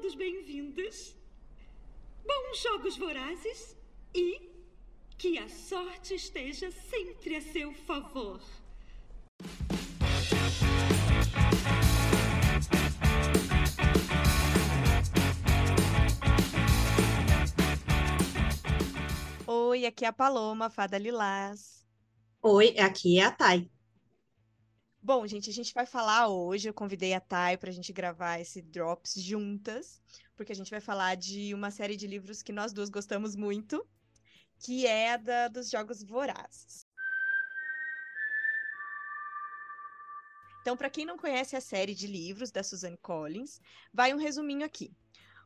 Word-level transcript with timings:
todos 0.00 0.14
bem-vindos. 0.14 1.16
Bons 2.24 2.62
jogos 2.62 2.96
vorazes 2.96 3.76
e 4.14 4.48
que 5.18 5.36
a 5.38 5.48
sorte 5.48 6.14
esteja 6.14 6.70
sempre 6.70 7.34
a 7.34 7.40
seu 7.40 7.72
favor. 7.72 8.40
Oi, 19.48 19.84
aqui 19.84 20.04
é 20.04 20.08
a 20.08 20.12
Paloma, 20.12 20.70
fada 20.70 20.96
Lilás. 20.96 21.84
Oi, 22.40 22.78
aqui 22.78 23.18
é 23.18 23.24
a 23.24 23.32
Thay. 23.32 23.68
Bom, 25.00 25.26
gente, 25.26 25.48
a 25.48 25.52
gente 25.52 25.72
vai 25.72 25.86
falar 25.86 26.28
hoje. 26.28 26.68
Eu 26.68 26.74
convidei 26.74 27.14
a 27.14 27.20
Thay 27.20 27.56
para 27.56 27.70
a 27.70 27.72
gente 27.72 27.92
gravar 27.92 28.40
esse 28.40 28.60
Drops 28.60 29.14
juntas, 29.14 30.02
porque 30.36 30.52
a 30.52 30.54
gente 30.54 30.70
vai 30.70 30.80
falar 30.80 31.14
de 31.16 31.54
uma 31.54 31.70
série 31.70 31.96
de 31.96 32.06
livros 32.06 32.42
que 32.42 32.52
nós 32.52 32.72
duas 32.72 32.90
gostamos 32.90 33.36
muito, 33.36 33.86
que 34.58 34.86
é 34.86 35.12
a 35.12 35.16
da, 35.16 35.48
dos 35.48 35.70
Jogos 35.70 36.02
Vorazes. 36.02 36.86
Então, 40.60 40.76
para 40.76 40.90
quem 40.90 41.06
não 41.06 41.16
conhece 41.16 41.54
a 41.56 41.60
série 41.60 41.94
de 41.94 42.06
livros 42.06 42.50
da 42.50 42.62
Suzanne 42.62 42.98
Collins, 42.98 43.60
vai 43.94 44.12
um 44.12 44.18
resuminho 44.18 44.66
aqui. 44.66 44.92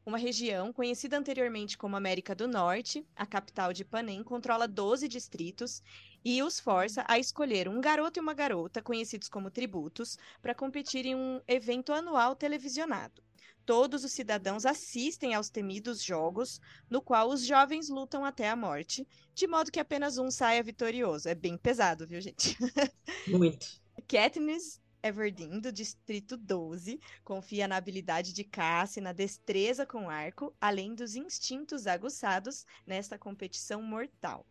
Uma 0.05 0.19
região 0.19 0.73
conhecida 0.73 1.17
anteriormente 1.17 1.79
como 1.79 1.95
América 1.95 2.35
do 2.35 2.49
Norte, 2.49 3.07
a 3.15 3.25
capital 3.25 3.73
de 3.73 3.85
Panem 3.85 4.25
controla 4.25 4.67
12 4.67 5.07
distritos 5.07 5.81
e 6.25 6.43
os 6.43 6.61
força 6.61 7.05
a 7.09 7.19
escolher 7.19 7.69
um 7.69 7.81
garoto 7.81 8.19
e 8.19 8.23
uma 8.23 8.35
garota, 8.35 8.83
conhecidos 8.83 9.29
como 9.29 9.51
tributos, 9.51 10.19
para 10.41 10.55
competir 10.55 11.07
em 11.07 11.15
um 11.15 11.41
evento 11.47 11.93
anual 11.93 12.35
televisionado. 12.37 13.23
Todos 13.65 14.05
os 14.05 14.13
cidadãos 14.13 14.67
assistem 14.67 15.35
aos 15.35 15.49
temidos 15.49 16.03
jogos, 16.03 16.61
no 16.91 17.01
qual 17.01 17.29
os 17.29 17.47
jovens 17.47 17.89
lutam 17.89 18.25
até 18.25 18.49
a 18.49 18.57
morte, 18.57 19.07
de 19.33 19.47
modo 19.47 19.71
que 19.71 19.79
apenas 19.79 20.19
um 20.19 20.31
saia 20.31 20.63
vitorioso. 20.63 21.29
É 21.29 21.35
bem 21.35 21.57
pesado, 21.57 22.07
viu, 22.07 22.21
gente? 22.21 22.57
Muito. 23.29 23.81
Katniss 24.09 24.81
Everdeen, 25.03 25.61
do 25.61 25.73
Distrito 25.73 26.37
12, 26.37 27.01
confia 27.25 27.69
na 27.69 27.77
habilidade 27.77 28.33
de 28.33 28.45
caça 28.45 28.99
e 28.99 29.03
na 29.03 29.13
destreza 29.13 29.85
com 29.87 30.11
arco, 30.11 30.55
além 30.61 30.95
dos 30.95 31.15
instintos 31.15 31.87
aguçados 31.87 32.65
nesta 32.87 33.17
competição 33.17 33.81
mortal. 33.83 34.47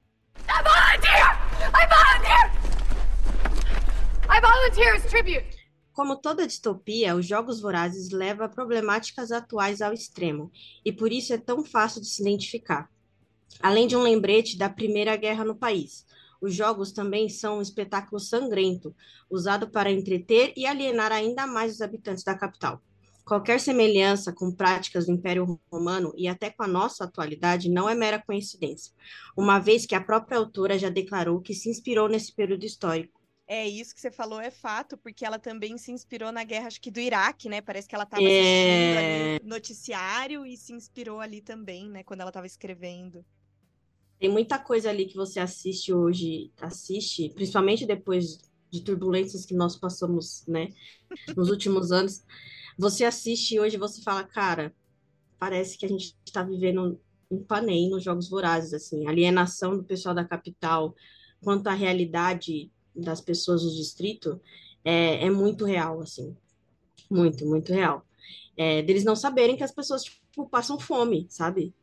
Como 5.94 6.16
toda 6.16 6.48
distopia, 6.48 7.16
os 7.16 7.26
Jogos 7.26 7.62
Vorazes 7.62 8.12
leva 8.12 8.50
problemáticas 8.50 9.32
atuais 9.32 9.82
ao 9.82 9.94
extremo, 9.94 10.52
e 10.84 10.92
por 10.92 11.12
isso 11.12 11.34
é 11.34 11.38
tão 11.38 11.64
fácil 11.64 12.02
de 12.02 12.08
se 12.08 12.22
identificar. 12.22 12.90
Além 13.60 13.88
de 13.88 13.96
um 13.96 14.02
lembrete 14.02 14.58
da 14.58 14.70
Primeira 14.70 15.16
Guerra 15.16 15.44
no 15.44 15.56
país, 15.56 16.06
os 16.42 16.56
jogos 16.56 16.92
também 16.92 17.30
são 17.30 17.60
um 17.60 17.62
espetáculo 17.62 18.20
sangrento, 18.20 18.96
usado 19.30 19.70
para 19.70 19.92
entreter 19.92 20.54
e 20.58 20.66
alienar 20.66 21.12
ainda 21.12 21.46
mais 21.46 21.74
os 21.74 21.82
habitantes 21.82 22.24
da 22.24 22.36
capital. 22.36 22.82
Qualquer 23.26 23.60
semelhança 23.60 24.34
com 24.34 24.52
práticas 24.52 25.06
do 25.06 25.12
Império 25.14 25.60
Romano 25.72 26.14
e 26.18 26.28
até 26.28 26.50
com 26.50 26.64
a 26.64 26.68
nossa 26.68 27.04
atualidade 27.06 27.70
não 27.70 27.90
é 27.90 27.96
mera 27.96 28.22
coincidência, 28.22 28.94
uma 29.38 29.60
vez 29.60 29.86
que 29.86 29.96
a 29.96 30.02
própria 30.04 30.38
autora 30.38 30.78
já 30.78 30.90
declarou 30.90 31.40
que 31.42 31.54
se 31.54 31.70
inspirou 31.70 32.10
nesse 32.10 32.34
período 32.34 32.66
histórico. 32.66 33.22
É 33.48 33.68
isso 33.68 33.94
que 33.94 34.00
você 34.00 34.10
falou, 34.12 34.40
é 34.40 34.50
fato, 34.50 34.98
porque 34.98 35.26
ela 35.26 35.38
também 35.38 35.78
se 35.78 35.92
inspirou 35.92 36.32
na 36.32 36.44
guerra, 36.44 36.68
acho 36.68 36.80
que 36.80 36.90
do 36.90 37.02
Iraque, 37.02 37.50
né? 37.50 37.60
Parece 37.62 37.88
que 37.88 37.94
ela 37.96 38.06
estava 38.06 38.24
É. 38.24 38.28
assistindo 38.30 38.98
ali 38.98 39.40
noticiário 39.44 40.46
e 40.46 40.56
se 40.56 40.72
inspirou 40.72 41.20
ali 41.20 41.42
também, 41.42 41.90
né? 41.90 42.04
Quando 42.04 42.22
ela 42.22 42.30
estava 42.30 42.48
escrevendo. 42.48 43.26
Tem 44.20 44.30
muita 44.30 44.58
coisa 44.60 44.90
ali 44.90 45.06
que 45.08 45.16
você 45.16 45.40
assiste 45.40 45.92
hoje, 45.94 46.52
assiste, 46.62 47.30
principalmente 47.34 47.86
depois 47.86 48.38
de 48.70 48.84
turbulências 48.84 49.46
que 49.46 49.54
nós 49.54 49.76
passamos, 49.76 50.46
né, 50.48 50.70
nos 51.36 51.50
últimos 51.50 51.92
anos. 51.92 52.24
Você 52.82 53.06
assiste 53.06 53.60
hoje 53.60 53.76
e 53.76 53.80
você 53.80 54.02
fala, 54.02 54.24
cara, 54.24 54.74
parece 55.38 55.78
que 55.78 55.86
a 55.86 55.88
gente 55.88 56.18
está 56.26 56.42
vivendo 56.42 57.00
em 57.30 57.38
Panem, 57.38 57.92
nos 57.92 58.04
Jogos 58.04 58.28
Vorazes, 58.28 58.74
assim, 58.74 59.08
alienação 59.08 59.78
do 59.78 59.84
pessoal 59.84 60.16
da 60.16 60.26
capital, 60.26 60.96
quanto 61.44 61.68
à 61.68 61.74
realidade 61.74 62.72
das 62.96 63.22
pessoas 63.22 63.62
do 63.62 63.70
distrito, 63.70 64.42
é, 64.84 65.28
é 65.28 65.30
muito 65.30 65.64
real, 65.64 66.02
assim, 66.02 66.36
muito, 67.08 67.46
muito 67.46 67.72
real. 67.72 68.04
É, 68.58 68.82
deles 68.82 69.04
não 69.04 69.16
saberem 69.16 69.56
que 69.56 69.64
as 69.64 69.72
pessoas, 69.72 70.04
tipo, 70.04 70.50
passam 70.50 70.80
fome, 70.80 71.28
sabe? 71.30 71.76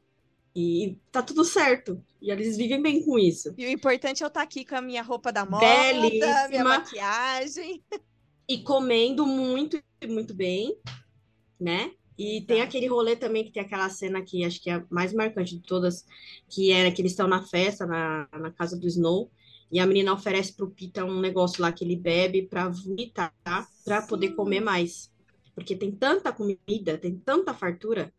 E 0.53 0.99
tá 1.13 1.23
tudo 1.23 1.45
certo. 1.45 2.05
E 2.21 2.29
eles 2.29 2.57
vivem 2.57 2.83
bem 2.83 3.05
com 3.05 3.17
isso. 3.17 3.55
E 3.57 3.67
o 3.67 3.71
importante 3.71 4.25
é 4.25 4.27
eu 4.27 4.29
estar 4.29 4.43
aqui 4.43 4.65
com 4.65 4.75
a 4.75 4.83
minha 4.83 5.05
roupa 5.05 5.31
da 5.31 5.47
moda, 5.47 5.65
minha 5.65 6.11
Belíssima. 6.11 6.65
maquiagem. 6.65 7.85
E 8.49 8.59
comendo 8.63 9.27
muito, 9.27 9.79
muito 10.09 10.35
bem, 10.35 10.75
né? 11.61 11.93
E 12.17 12.41
tem 12.43 12.63
aquele 12.63 12.87
rolê 12.87 13.15
também 13.15 13.45
que 13.45 13.53
tem 13.53 13.63
aquela 13.63 13.89
cena 13.91 14.23
que 14.23 14.43
acho 14.45 14.61
que 14.61 14.71
é 14.71 14.75
a 14.75 14.87
mais 14.91 15.13
marcante 15.13 15.55
de 15.57 15.63
todas, 15.63 16.05
que 16.49 16.73
era 16.73 16.91
que 16.91 17.01
eles 17.03 17.13
estão 17.13 17.29
na 17.29 17.43
festa, 17.43 17.87
na, 17.87 18.29
na 18.33 18.51
casa 18.51 18.77
do 18.77 18.87
Snow, 18.89 19.31
e 19.71 19.79
a 19.79 19.87
menina 19.87 20.13
oferece 20.15 20.55
pro 20.57 20.71
Pita 20.71 21.05
um 21.05 21.21
negócio 21.21 21.61
lá 21.63 21.71
que 21.71 21.85
ele 21.85 21.95
bebe 21.95 22.43
pra 22.49 22.69
vomitar, 22.69 23.33
pra 23.85 24.03
poder 24.03 24.29
Sim. 24.29 24.35
comer 24.35 24.61
mais. 24.61 25.13
Porque 25.55 25.77
tem 25.77 25.93
tanta 25.93 26.33
comida, 26.33 26.97
tem 26.99 27.17
tanta 27.19 27.53
fartura, 27.53 28.13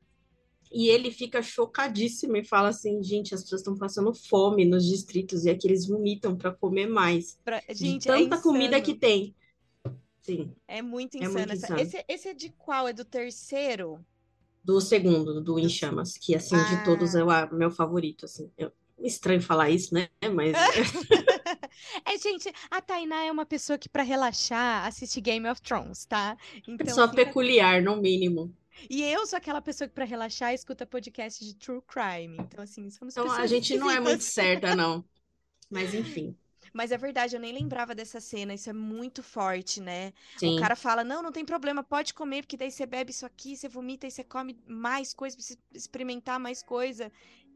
e 0.72 0.88
ele 0.88 1.09
fica 1.09 1.41
chocadíssimo 1.41 2.38
e 2.38 2.45
fala 2.45 2.69
assim, 2.69 3.01
gente, 3.01 3.34
as 3.34 3.41
pessoas 3.41 3.62
estão 3.62 3.75
passando 3.75 4.13
fome 4.13 4.63
nos 4.63 4.85
distritos, 4.85 5.44
e 5.44 5.50
aqui 5.50 5.68
eles 5.68 5.88
vomitam 5.88 6.38
pra 6.38 6.51
comer 6.51 6.88
mais. 6.88 7.38
Pra- 7.44 7.59
De 7.68 7.73
Gente, 7.73 8.07
é 8.07 8.13
tanta 8.13 8.38
comida 8.41 8.78
insano. 8.78 8.85
que 8.85 8.94
tem. 8.94 9.35
Sim. 10.35 10.56
É 10.67 10.81
muito 10.81 11.16
É 11.16 11.19
insano. 11.22 11.34
muito 11.47 11.51
essa-. 11.53 11.81
Esse, 11.81 12.06
esse 12.07 12.28
é 12.29 12.34
de 12.34 12.50
qual? 12.51 12.88
É 12.88 12.94
do 12.94 13.06
terceiro? 13.06 14.03
Do 14.63 14.79
segundo, 14.81 15.41
do 15.41 15.57
Em 15.57 15.69
Chamas, 15.69 16.17
que 16.17 16.35
assim, 16.35 16.56
Ah. 16.56 16.63
de 16.75 16.84
todos 16.84 17.16
é 17.16 17.23
o 17.23 17.53
meu 17.56 17.72
favorito, 17.72 18.25
assim. 18.25 18.51
Eu- 18.57 18.72
estranho 19.01 19.41
falar 19.41 19.69
isso, 19.69 19.94
né? 19.94 20.09
Mas 20.35 20.53
É, 22.06 22.18
gente, 22.18 22.51
a 22.69 22.81
Tainá 22.81 23.23
é 23.23 23.31
uma 23.31 23.45
pessoa 23.45 23.78
que, 23.78 23.88
pra 23.88 24.03
relaxar, 24.03 24.85
assiste 24.85 25.22
Game 25.22 25.47
of 25.47 25.62
Thrones, 25.62 26.06
tá? 26.06 26.38
Então, 26.68 26.78
pessoa 26.78 27.07
fica- 27.09 27.25
peculiar, 27.25 27.81
no 27.81 27.95
mínimo. 27.97 28.53
E 28.89 29.01
eu 29.03 29.25
sou 29.25 29.38
aquela 29.38 29.62
pessoa 29.62 29.88
que, 29.88 29.94
pra 29.94 30.06
relaxar, 30.06 30.53
escuta 30.53 30.85
podcast 30.85 31.44
de 31.44 31.56
true 31.56 31.81
crime. 31.88 32.38
Então, 32.39 32.63
assim, 32.63 32.89
somos 32.89 33.16
Então 33.16 33.31
a 33.31 33.45
gente 33.47 33.78
não 33.78 33.89
é 33.89 34.00
muito 34.00 34.23
certa, 34.23 34.75
não. 34.75 35.03
Mas 35.69 35.94
enfim. 35.94 36.35
Mas 36.74 36.91
é 36.91 36.97
verdade, 36.97 37.35
eu 37.35 37.40
nem 37.40 37.53
lembrava 37.53 37.96
dessa 37.96 38.19
cena. 38.19 38.53
Isso 38.53 38.69
é 38.69 38.74
muito 38.74 39.22
forte, 39.24 39.81
né? 39.81 40.13
Sim. 40.38 40.57
O 40.57 40.59
cara 40.59 40.75
fala: 40.75 41.03
não, 41.03 41.22
não 41.22 41.31
tem 41.31 41.46
problema, 41.46 41.84
pode 41.84 42.13
comer, 42.13 42.44
porque 42.44 42.57
daí 42.57 42.72
você 42.72 42.85
bebe 42.85 43.12
isso 43.12 43.25
aqui, 43.25 43.56
você 43.56 43.68
vomita 43.68 44.07
e 44.07 44.12
você 44.12 44.24
come 44.24 44.57
mais 44.68 45.13
coisa, 45.13 45.38
você 45.40 45.57
experimentar 45.74 46.40
mais 46.40 46.62
coisa. 46.62 47.12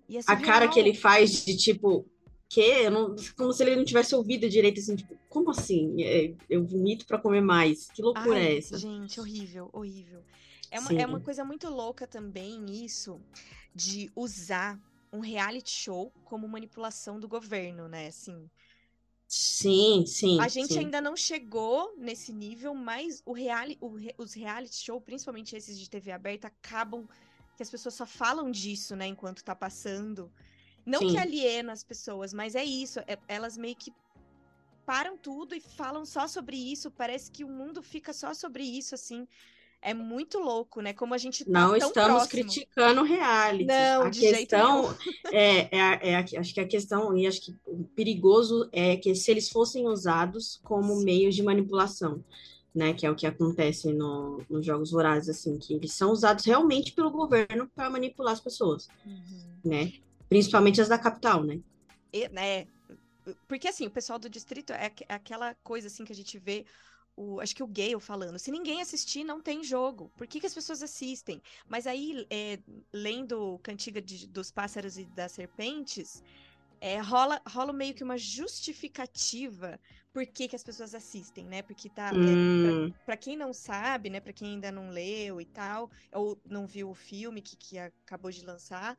E 0.07 0.17
é 0.17 0.21
A 0.27 0.35
cara 0.35 0.67
que 0.67 0.79
ele 0.79 0.93
faz 0.93 1.45
de 1.45 1.55
tipo, 1.55 2.05
que? 2.49 2.61
Eu 2.61 2.91
não, 2.91 3.15
como 3.35 3.51
se 3.51 3.63
ele 3.63 3.75
não 3.75 3.85
tivesse 3.85 4.13
ouvido 4.13 4.49
direito, 4.49 4.79
assim, 4.79 4.95
tipo, 4.95 5.17
como 5.29 5.49
assim? 5.49 6.03
É, 6.03 6.33
Eu 6.49 6.63
vomito 6.65 7.05
pra 7.05 7.17
comer 7.17 7.41
mais. 7.41 7.89
Que 7.91 8.01
loucura 8.01 8.37
Ai, 8.37 8.47
é 8.47 8.57
essa? 8.57 8.77
Gente, 8.77 9.19
horrível, 9.19 9.69
horrível. 9.73 10.21
É 10.69 10.79
uma, 10.79 10.89
Sim. 10.89 10.97
é 10.97 11.05
uma 11.05 11.19
coisa 11.19 11.43
muito 11.43 11.69
louca 11.69 12.07
também 12.07 12.65
isso 12.83 13.19
de 13.75 14.11
usar 14.15 14.79
um 15.11 15.19
reality 15.19 15.69
show 15.69 16.11
como 16.25 16.47
manipulação 16.47 17.19
do 17.19 17.27
governo, 17.27 17.87
né? 17.87 18.07
Assim, 18.07 18.49
Sim, 19.35 20.05
sim. 20.05 20.39
a 20.39 20.47
gente 20.47 20.73
sim. 20.73 20.79
ainda 20.81 21.01
não 21.01 21.17
chegou 21.17 21.91
nesse 21.97 22.31
nível, 22.31 22.75
mas 22.75 23.23
o 23.25 23.33
reali 23.33 23.79
o 23.81 23.95
re- 23.95 24.13
os 24.15 24.31
reality 24.35 24.75
show, 24.75 25.01
principalmente 25.01 25.55
esses 25.55 25.79
de 25.79 25.89
TV 25.89 26.11
aberta, 26.11 26.49
acabam 26.49 27.07
que 27.57 27.63
as 27.63 27.69
pessoas 27.71 27.95
só 27.95 28.05
falam 28.05 28.51
disso, 28.51 28.95
né, 28.95 29.07
enquanto 29.07 29.43
tá 29.43 29.55
passando. 29.55 30.31
Não 30.85 30.99
que 30.99 31.09
Sim. 31.09 31.17
aliena 31.17 31.73
as 31.73 31.83
pessoas, 31.83 32.31
mas 32.31 32.53
é 32.53 32.63
isso. 32.63 32.99
é- 33.07 33.17
elas 33.27 33.57
meio 33.57 33.75
que 33.75 33.91
param 34.85 35.17
tudo 35.17 35.55
e 35.55 35.59
falam 35.59 36.05
só 36.05 36.27
sobre 36.27 36.55
isso. 36.55 36.91
Parece 36.91 37.31
que 37.31 37.43
o 37.43 37.49
mundo 37.49 37.81
fica 37.81 38.13
só 38.13 38.35
sobre 38.35 38.63
isso, 38.63 38.93
assim. 38.93 39.27
É 39.85 39.93
muito 39.93 40.39
louco, 40.39 40.81
né? 40.81 40.93
Como 40.93 41.13
a 41.13 41.17
gente 41.17 41.43
tá 41.43 41.51
Não 41.51 41.75
estamos 41.75 41.93
próximo. 41.93 42.29
criticando 42.29 43.03
reality. 43.03 43.65
Não, 43.65 44.03
a 44.03 44.09
de 44.09 44.19
questão 44.21 44.95
é, 45.31 45.77
é, 45.77 46.11
é 46.11 46.37
acho 46.37 46.53
que 46.53 46.59
a 46.61 46.67
questão 46.67 47.17
e 47.17 47.27
acho 47.27 47.41
que 47.41 47.55
o 47.65 47.83
perigoso 47.95 48.69
é 48.71 48.95
que 48.95 49.13
se 49.13 49.29
eles 49.29 49.49
fossem 49.49 49.87
usados 49.87 50.61
como 50.63 50.95
Sim. 50.95 51.03
meios 51.03 51.35
de 51.35 51.43
manipulação, 51.43 52.23
né, 52.73 52.93
que 52.93 53.05
é 53.05 53.11
o 53.11 53.15
que 53.15 53.27
acontece 53.27 53.91
no, 53.93 54.41
nos 54.49 54.65
jogos 54.65 54.91
vorazes, 54.91 55.29
assim, 55.29 55.57
que 55.59 55.73
eles 55.75 55.93
são 55.93 56.11
usados 56.11 56.45
realmente 56.45 56.93
pelo 56.93 57.11
governo 57.11 57.69
para 57.75 57.89
manipular 57.89 58.33
as 58.33 58.39
pessoas, 58.39 58.87
Uhum. 59.05 59.59
né, 59.63 59.91
principalmente 60.29 60.81
as 60.81 60.87
da 60.87 60.97
capital, 60.97 61.43
né. 61.43 61.59
E, 62.11 62.27
né? 62.29 62.67
Porque 63.47 63.67
assim, 63.67 63.85
o 63.87 63.91
pessoal 63.91 64.17
do 64.19 64.29
distrito 64.29 64.73
é, 64.73 64.91
é 65.07 65.13
aquela 65.13 65.55
coisa 65.63 65.87
assim 65.87 66.03
que 66.03 66.11
a 66.11 66.15
gente 66.15 66.37
vê 66.37 66.65
o, 67.15 67.39
acho 67.39 67.55
que 67.55 67.63
o 67.63 67.67
Gale 67.67 67.99
falando, 67.99 68.39
se 68.39 68.51
ninguém 68.51 68.81
assistir, 68.81 69.23
não 69.23 69.41
tem 69.41 69.63
jogo. 69.63 70.11
Por 70.17 70.27
que, 70.27 70.39
que 70.39 70.47
as 70.47 70.53
pessoas 70.53 70.81
assistem? 70.81 71.41
Mas 71.67 71.85
aí, 71.85 72.25
é, 72.29 72.59
lendo 72.91 73.59
Cantiga 73.63 74.01
de, 74.01 74.27
dos 74.27 74.51
Pássaros 74.51 74.97
e 74.97 75.05
das 75.05 75.31
Serpentes, 75.31 76.23
é, 76.81 76.99
rola, 76.99 77.41
rola 77.47 77.71
meio 77.71 77.93
que 77.93 78.03
uma 78.03 78.17
justificativa 78.17 79.79
por 80.13 80.25
que, 80.27 80.47
que 80.47 80.55
as 80.55 80.63
pessoas 80.63 80.93
assistem, 80.93 81.45
né? 81.45 81.63
Porque 81.63 81.89
tá. 81.89 82.11
Hum. 82.13 82.87
É, 82.87 82.93
pra, 83.03 83.17
quem 83.17 83.35
não 83.35 83.51
sabe, 83.51 84.11
né? 84.11 84.19
Pra 84.19 84.31
quem 84.31 84.51
ainda 84.51 84.71
não 84.71 84.91
leu 84.91 85.41
e 85.41 85.45
tal, 85.45 85.89
ou 86.11 86.39
não 86.45 86.67
viu 86.67 86.91
o 86.91 86.93
filme 86.93 87.41
que, 87.41 87.57
que 87.57 87.79
acabou 87.79 88.29
de 88.29 88.45
lançar, 88.45 88.95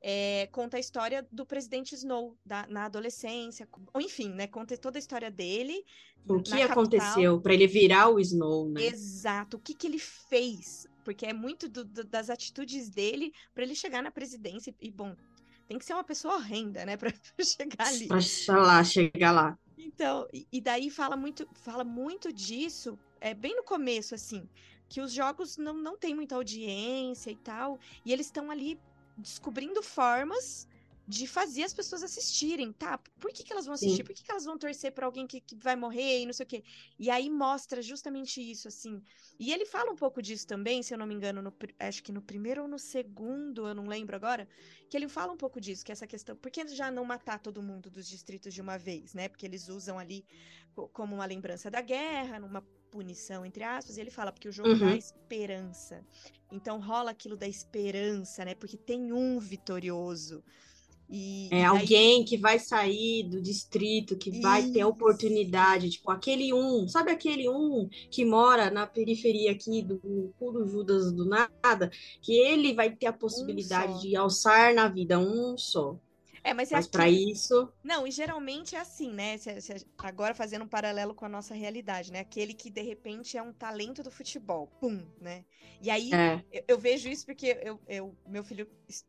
é, 0.00 0.48
conta 0.50 0.78
a 0.78 0.80
história 0.80 1.26
do 1.30 1.44
presidente 1.44 1.94
Snow 1.94 2.34
da, 2.44 2.66
na 2.66 2.86
adolescência. 2.86 3.68
Ou 3.92 4.00
enfim, 4.00 4.30
né? 4.30 4.46
Conta 4.46 4.76
toda 4.78 4.96
a 4.96 5.00
história 5.00 5.30
dele. 5.30 5.84
O 6.26 6.42
que 6.42 6.62
aconteceu 6.62 7.38
para 7.38 7.52
ele 7.52 7.66
virar 7.66 8.08
o 8.08 8.18
Snow, 8.18 8.70
né? 8.70 8.86
Exato. 8.86 9.58
O 9.58 9.60
que, 9.60 9.74
que 9.74 9.86
ele 9.86 9.98
fez? 9.98 10.86
Porque 11.04 11.26
é 11.26 11.34
muito 11.34 11.68
do, 11.68 11.84
do, 11.84 12.02
das 12.02 12.30
atitudes 12.30 12.88
dele 12.88 13.34
para 13.54 13.64
ele 13.64 13.74
chegar 13.74 14.02
na 14.02 14.10
presidência. 14.10 14.74
E, 14.80 14.90
bom, 14.90 15.14
tem 15.68 15.78
que 15.78 15.84
ser 15.84 15.92
uma 15.92 16.04
pessoa 16.04 16.36
horrenda, 16.36 16.86
né, 16.86 16.96
para 16.96 17.12
chegar 17.42 17.88
ali. 17.88 18.08
Pra 18.08 18.62
lá, 18.62 18.82
chegar 18.82 19.32
lá. 19.32 19.58
Então, 19.84 20.26
e, 20.32 20.60
daí 20.60 20.88
fala 20.90 21.16
muito, 21.16 21.46
fala 21.52 21.84
muito 21.84 22.32
disso, 22.32 22.98
é 23.20 23.34
bem 23.34 23.54
no 23.54 23.62
começo, 23.62 24.14
assim, 24.14 24.48
que 24.88 25.00
os 25.00 25.12
jogos 25.12 25.56
não, 25.56 25.74
não 25.74 25.96
têm 25.96 26.14
muita 26.14 26.34
audiência 26.36 27.30
e 27.30 27.36
tal, 27.36 27.78
e 28.04 28.12
eles 28.12 28.26
estão 28.26 28.50
ali 28.50 28.80
descobrindo 29.16 29.82
formas 29.82 30.66
de 31.06 31.26
fazer 31.26 31.64
as 31.64 31.74
pessoas 31.74 32.02
assistirem, 32.02 32.72
tá? 32.72 32.98
Por 33.20 33.30
que, 33.30 33.44
que 33.44 33.52
elas 33.52 33.66
vão 33.66 33.74
assistir? 33.74 33.98
Sim. 33.98 34.04
Por 34.04 34.14
que, 34.14 34.24
que 34.24 34.30
elas 34.30 34.44
vão 34.44 34.56
torcer 34.56 34.92
para 34.92 35.04
alguém 35.04 35.26
que, 35.26 35.40
que 35.40 35.54
vai 35.56 35.76
morrer 35.76 36.20
e 36.20 36.26
não 36.26 36.32
sei 36.32 36.44
o 36.44 36.46
quê? 36.46 36.64
E 36.98 37.10
aí 37.10 37.28
mostra 37.28 37.82
justamente 37.82 38.40
isso, 38.40 38.68
assim. 38.68 39.02
E 39.38 39.52
ele 39.52 39.66
fala 39.66 39.90
um 39.90 39.96
pouco 39.96 40.22
disso 40.22 40.46
também, 40.46 40.82
se 40.82 40.94
eu 40.94 40.98
não 40.98 41.06
me 41.06 41.14
engano, 41.14 41.42
no, 41.42 41.54
acho 41.78 42.02
que 42.02 42.12
no 42.12 42.22
primeiro 42.22 42.62
ou 42.62 42.68
no 42.68 42.78
segundo, 42.78 43.68
eu 43.68 43.74
não 43.74 43.86
lembro 43.86 44.16
agora, 44.16 44.48
que 44.88 44.96
ele 44.96 45.08
fala 45.08 45.32
um 45.32 45.36
pouco 45.36 45.60
disso, 45.60 45.84
que 45.84 45.92
essa 45.92 46.06
questão. 46.06 46.36
Por 46.36 46.50
que 46.50 46.66
já 46.68 46.90
não 46.90 47.04
matar 47.04 47.38
todo 47.38 47.62
mundo 47.62 47.90
dos 47.90 48.08
distritos 48.08 48.54
de 48.54 48.62
uma 48.62 48.78
vez, 48.78 49.12
né? 49.12 49.28
Porque 49.28 49.44
eles 49.44 49.68
usam 49.68 49.98
ali 49.98 50.24
como 50.92 51.14
uma 51.14 51.26
lembrança 51.26 51.70
da 51.70 51.80
guerra, 51.80 52.40
numa 52.40 52.62
punição, 52.90 53.44
entre 53.44 53.64
aspas, 53.64 53.96
e 53.96 54.00
ele 54.00 54.10
fala, 54.10 54.30
porque 54.30 54.48
o 54.48 54.52
jogo 54.52 54.70
uhum. 54.70 54.78
dá 54.78 54.96
esperança. 54.96 56.04
Então 56.50 56.80
rola 56.80 57.10
aquilo 57.10 57.36
da 57.36 57.48
esperança, 57.48 58.44
né? 58.44 58.54
Porque 58.54 58.76
tem 58.76 59.12
um 59.12 59.38
vitorioso. 59.40 60.44
E, 61.08 61.48
é 61.52 61.60
e 61.60 61.64
alguém 61.64 62.18
aí... 62.18 62.24
que 62.24 62.36
vai 62.36 62.58
sair 62.58 63.24
do 63.24 63.40
distrito, 63.40 64.16
que 64.16 64.30
Isso. 64.30 64.42
vai 64.42 64.70
ter 64.70 64.84
oportunidade, 64.84 65.90
tipo 65.90 66.10
aquele 66.10 66.52
um, 66.52 66.88
sabe 66.88 67.10
aquele 67.10 67.48
um 67.48 67.88
que 68.10 68.24
mora 68.24 68.70
na 68.70 68.86
periferia 68.86 69.52
aqui 69.52 69.82
do 69.82 70.32
puro 70.38 70.66
Judas 70.66 71.12
do 71.12 71.24
nada, 71.24 71.90
que 72.22 72.32
ele 72.32 72.74
vai 72.74 72.90
ter 72.90 73.06
a 73.06 73.12
possibilidade 73.12 73.92
um 73.92 74.00
de 74.00 74.16
alçar 74.16 74.74
na 74.74 74.88
vida 74.88 75.18
um 75.18 75.56
só. 75.58 75.98
É, 76.44 76.52
mas, 76.52 76.70
é 76.70 76.74
mas 76.74 76.86
para 76.86 77.08
isso. 77.08 77.72
Não, 77.82 78.06
e 78.06 78.10
geralmente 78.10 78.76
é 78.76 78.78
assim, 78.78 79.10
né? 79.10 79.38
Se, 79.38 79.62
se, 79.62 79.86
agora 79.96 80.34
fazendo 80.34 80.66
um 80.66 80.68
paralelo 80.68 81.14
com 81.14 81.24
a 81.24 81.28
nossa 81.28 81.54
realidade, 81.54 82.12
né? 82.12 82.20
Aquele 82.20 82.52
que 82.52 82.68
de 82.68 82.82
repente 82.82 83.38
é 83.38 83.42
um 83.42 83.50
talento 83.52 84.02
do 84.02 84.10
futebol, 84.10 84.66
pum, 84.78 85.02
né? 85.18 85.46
E 85.80 85.88
aí 85.88 86.12
é. 86.12 86.44
eu, 86.52 86.64
eu, 86.68 86.78
vejo 86.78 87.08
isso 87.08 87.24
porque 87.24 87.58
eu, 87.62 87.80
eu, 87.88 88.14
meu 88.28 88.44
filho 88.44 88.68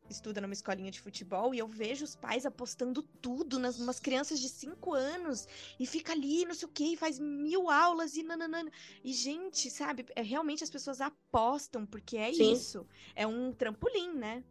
estuda 0.09 0.39
numa 0.39 0.53
escolinha 0.53 0.89
de 0.89 1.01
futebol 1.01 1.53
e 1.53 1.59
eu 1.59 1.67
vejo 1.67 2.05
os 2.05 2.15
pais 2.15 2.45
apostando 2.45 3.03
tudo 3.03 3.59
nas 3.59 3.79
umas 3.79 3.99
crianças 3.99 4.39
de 4.39 4.47
5 4.47 4.93
anos 4.93 5.45
e 5.77 5.85
fica 5.85 6.13
ali, 6.13 6.45
não 6.45 6.53
sei 6.53 6.69
o 6.69 6.71
que, 6.71 6.93
e 6.93 6.97
faz 6.97 7.19
mil 7.19 7.69
aulas 7.69 8.15
e 8.15 8.23
nananana. 8.23 8.71
E, 9.03 9.11
gente, 9.11 9.69
sabe, 9.69 10.05
é, 10.15 10.21
realmente 10.21 10.63
as 10.63 10.69
pessoas 10.69 11.01
apostam, 11.01 11.85
porque 11.85 12.15
é 12.15 12.31
Sim. 12.31 12.53
isso. 12.53 12.87
É 13.13 13.27
um 13.27 13.51
trampolim, 13.51 14.13
né? 14.13 14.41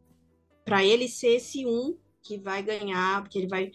Para 0.66 0.84
ele 0.84 1.08
ser 1.08 1.36
esse 1.36 1.66
um 1.66 1.96
que 2.24 2.38
vai 2.38 2.62
ganhar, 2.62 3.22
porque 3.22 3.38
ele 3.38 3.46
vai. 3.46 3.70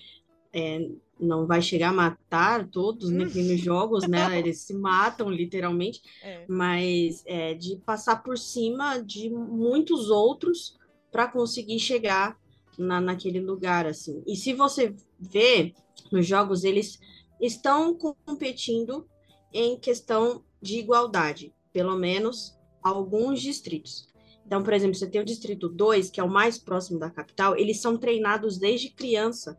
É, 0.51 0.90
não 1.19 1.46
vai 1.46 1.62
chegar 1.62 1.90
a 1.90 1.94
matar 1.94 2.68
todos 2.69 3.12
né, 3.12 3.25
nos 3.25 3.60
jogos, 3.60 4.07
né? 4.07 4.19
Eles 4.40 4.62
se 4.62 4.74
matam 4.74 5.30
literalmente, 5.30 6.01
é. 6.24 6.46
mas 6.48 7.24
é, 7.28 7.54
de 7.54 7.75
passar 7.86 8.24
por 8.24 8.38
cima 8.38 8.98
de 8.98 9.30
muitos 9.30 10.10
outros 10.10 10.80
para 11.12 11.28
conseguir 11.28 11.80
chegar 11.80 12.38
na, 12.78 13.00
naquele 13.00 13.40
lugar, 13.40 13.86
assim. 13.86 14.24
E 14.25 14.36
se 14.36 14.54
você 14.54 14.96
vê 15.19 15.74
nos 16.12 16.25
jogos, 16.25 16.63
eles 16.63 17.00
estão 17.40 17.94
competindo 17.94 19.07
em 19.54 19.78
questão 19.78 20.44
de 20.62 20.80
igualdade, 20.80 21.54
pelo 21.72 21.96
menos 21.96 22.57
alguns 22.81 23.42
distritos. 23.42 24.07
Então, 24.50 24.63
por 24.63 24.74
exemplo, 24.74 24.96
você 24.96 25.06
tem 25.06 25.22
o 25.22 25.25
Distrito 25.25 25.69
2, 25.69 26.10
que 26.10 26.19
é 26.19 26.24
o 26.24 26.28
mais 26.28 26.57
próximo 26.57 26.98
da 26.98 27.07
capital, 27.07 27.56
eles 27.56 27.80
são 27.80 27.96
treinados 27.96 28.57
desde 28.57 28.90
criança 28.90 29.56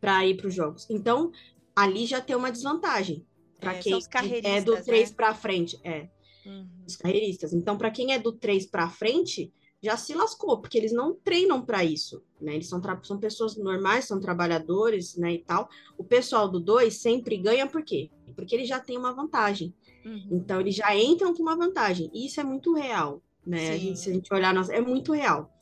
para 0.00 0.26
ir 0.26 0.34
para 0.38 0.46
os 0.46 0.54
jogos. 0.54 0.86
Então, 0.88 1.30
ali 1.74 2.06
já 2.06 2.18
tem 2.18 2.34
uma 2.34 2.50
desvantagem 2.50 3.26
para 3.60 3.74
é, 3.74 3.78
quem 3.78 4.00
é 4.42 4.62
do 4.62 4.82
3 4.82 5.10
né? 5.10 5.14
para 5.14 5.34
frente. 5.34 5.78
É. 5.84 6.08
Uhum. 6.46 6.66
Os 6.86 6.96
carreiristas. 6.96 7.52
Então, 7.52 7.76
para 7.76 7.90
quem 7.90 8.14
é 8.14 8.18
do 8.18 8.32
3 8.32 8.64
para 8.64 8.88
frente, 8.88 9.52
já 9.82 9.94
se 9.94 10.14
lascou, 10.14 10.58
porque 10.58 10.78
eles 10.78 10.92
não 10.92 11.14
treinam 11.14 11.60
para 11.60 11.84
isso, 11.84 12.24
né? 12.40 12.54
Eles 12.54 12.70
são, 12.70 12.80
são 13.02 13.18
pessoas 13.18 13.58
normais, 13.58 14.06
são 14.06 14.18
trabalhadores, 14.18 15.18
né, 15.18 15.34
e 15.34 15.38
tal. 15.40 15.68
O 15.98 16.02
pessoal 16.02 16.48
do 16.48 16.58
2 16.58 16.94
sempre 16.94 17.36
ganha 17.36 17.66
por 17.66 17.84
quê? 17.84 18.08
Porque 18.34 18.54
ele 18.54 18.64
já 18.64 18.80
tem 18.80 18.96
uma 18.96 19.12
vantagem. 19.12 19.74
Uhum. 20.02 20.28
Então, 20.30 20.62
eles 20.62 20.76
já 20.76 20.96
entram 20.96 21.34
com 21.34 21.42
uma 21.42 21.54
vantagem. 21.54 22.10
E 22.14 22.24
isso 22.24 22.40
é 22.40 22.44
muito 22.44 22.72
real 22.72 23.22
né? 23.46 23.70
A 23.70 23.78
gente, 23.78 23.98
se 23.98 24.10
a 24.10 24.12
gente 24.12 24.32
olhar, 24.34 24.52
nossa, 24.52 24.74
é 24.74 24.80
muito 24.80 25.12
real. 25.12 25.52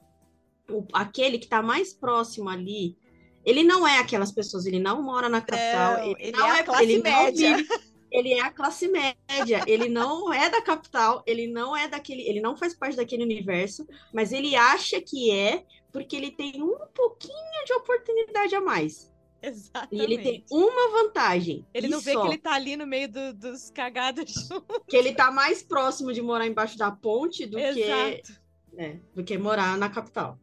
O, 0.70 0.86
aquele 0.92 1.38
que 1.38 1.44
está 1.44 1.62
mais 1.62 1.92
próximo 1.92 2.48
ali, 2.48 2.96
ele 3.44 3.62
não 3.62 3.86
é 3.86 3.98
aquelas 3.98 4.32
pessoas, 4.32 4.64
ele 4.64 4.78
não 4.78 5.02
mora 5.02 5.28
na 5.28 5.40
capital, 5.40 5.98
não, 5.98 6.04
ele, 6.04 6.16
ele 6.18 6.32
não 6.32 6.46
é, 6.46 6.60
a 6.60 6.64
classe 6.64 6.82
ele 6.84 7.02
média. 7.02 7.56
Vive, 7.56 7.68
ele 8.10 8.32
é 8.32 8.40
a 8.40 8.50
classe 8.50 8.88
média, 8.88 9.62
ele 9.66 9.88
não 9.88 10.32
é 10.32 10.48
da 10.48 10.62
capital, 10.62 11.22
ele 11.26 11.46
não 11.46 11.76
é 11.76 11.88
daquele, 11.88 12.22
ele 12.22 12.40
não 12.40 12.56
faz 12.56 12.74
parte 12.74 12.96
daquele 12.96 13.24
universo, 13.24 13.86
mas 14.12 14.32
ele 14.32 14.54
acha 14.56 15.00
que 15.00 15.30
é 15.30 15.64
porque 15.92 16.16
ele 16.16 16.30
tem 16.30 16.62
um 16.62 16.76
pouquinho 16.94 17.64
de 17.66 17.72
oportunidade 17.74 18.54
a 18.54 18.60
mais. 18.60 19.12
Exatamente. 19.44 19.94
E 19.94 20.02
ele 20.02 20.18
tem 20.18 20.44
uma 20.50 20.90
vantagem. 20.90 21.66
Ele 21.72 21.88
não 21.88 22.00
vê 22.00 22.12
só. 22.12 22.22
que 22.22 22.28
ele 22.28 22.38
tá 22.38 22.54
ali 22.54 22.76
no 22.76 22.86
meio 22.86 23.08
do, 23.08 23.34
dos 23.34 23.70
cagados 23.70 24.32
juntos. 24.48 24.80
Que 24.88 24.96
ele 24.96 25.12
tá 25.12 25.30
mais 25.30 25.62
próximo 25.62 26.12
de 26.12 26.22
morar 26.22 26.46
embaixo 26.46 26.76
da 26.78 26.90
ponte 26.90 27.46
do 27.46 27.58
Exato. 27.58 27.76
que. 27.76 28.44
É, 28.76 28.98
do 29.14 29.22
que 29.22 29.38
morar 29.38 29.78
na 29.78 29.88
capital. 29.88 30.38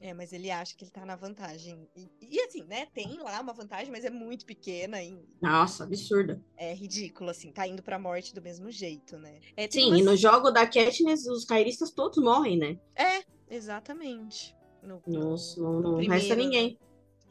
É, 0.00 0.14
mas 0.14 0.32
ele 0.32 0.50
acha 0.50 0.74
que 0.74 0.82
ele 0.82 0.90
tá 0.90 1.04
na 1.04 1.14
vantagem. 1.14 1.86
E, 1.94 2.10
e, 2.22 2.40
assim, 2.40 2.64
né? 2.64 2.86
Tem 2.86 3.18
lá 3.18 3.38
uma 3.40 3.52
vantagem, 3.52 3.92
mas 3.92 4.02
é 4.02 4.10
muito 4.10 4.46
pequena. 4.46 5.02
E... 5.02 5.22
Nossa, 5.42 5.84
absurda. 5.84 6.42
É 6.56 6.72
ridículo, 6.72 7.28
assim, 7.28 7.52
tá 7.52 7.66
indo 7.66 7.82
pra 7.82 7.98
morte 7.98 8.34
do 8.34 8.40
mesmo 8.40 8.70
jeito, 8.70 9.18
né? 9.18 9.40
É, 9.54 9.70
Sim, 9.70 9.88
umas... 9.88 10.00
e 10.00 10.02
no 10.02 10.16
jogo 10.16 10.50
da 10.50 10.66
Katniss, 10.66 11.26
os 11.26 11.44
cairistas 11.44 11.90
todos 11.90 12.16
morrem, 12.16 12.56
né? 12.56 12.78
É, 12.96 13.22
exatamente. 13.54 14.56
No, 14.82 15.02
Nossa, 15.06 15.60
no, 15.60 15.80
não, 15.80 15.92
não 15.92 15.98
resta 15.98 16.34
né? 16.34 16.44
ninguém. 16.44 16.78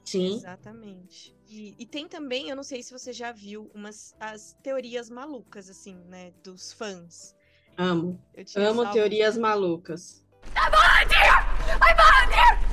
Sim. 0.09 0.35
Exatamente. 0.37 1.37
E, 1.47 1.75
e, 1.77 1.85
tem 1.85 2.07
também, 2.07 2.49
eu 2.49 2.55
não 2.55 2.63
sei 2.63 2.81
se 2.81 2.91
você 2.91 3.13
já 3.13 3.31
viu, 3.31 3.69
umas 3.75 4.15
as 4.19 4.53
teorias 4.63 5.09
malucas, 5.09 5.69
assim, 5.69 5.95
né? 6.07 6.31
Dos 6.43 6.73
fãs. 6.73 7.35
Amo. 7.77 8.19
Amo 8.55 8.81
salvo... 8.83 8.93
teorias 8.93 9.37
malucas. 9.37 10.25
I 10.55 10.69
volunteer! 10.71 11.49
I 11.79 11.93
volunteer! 11.95 12.69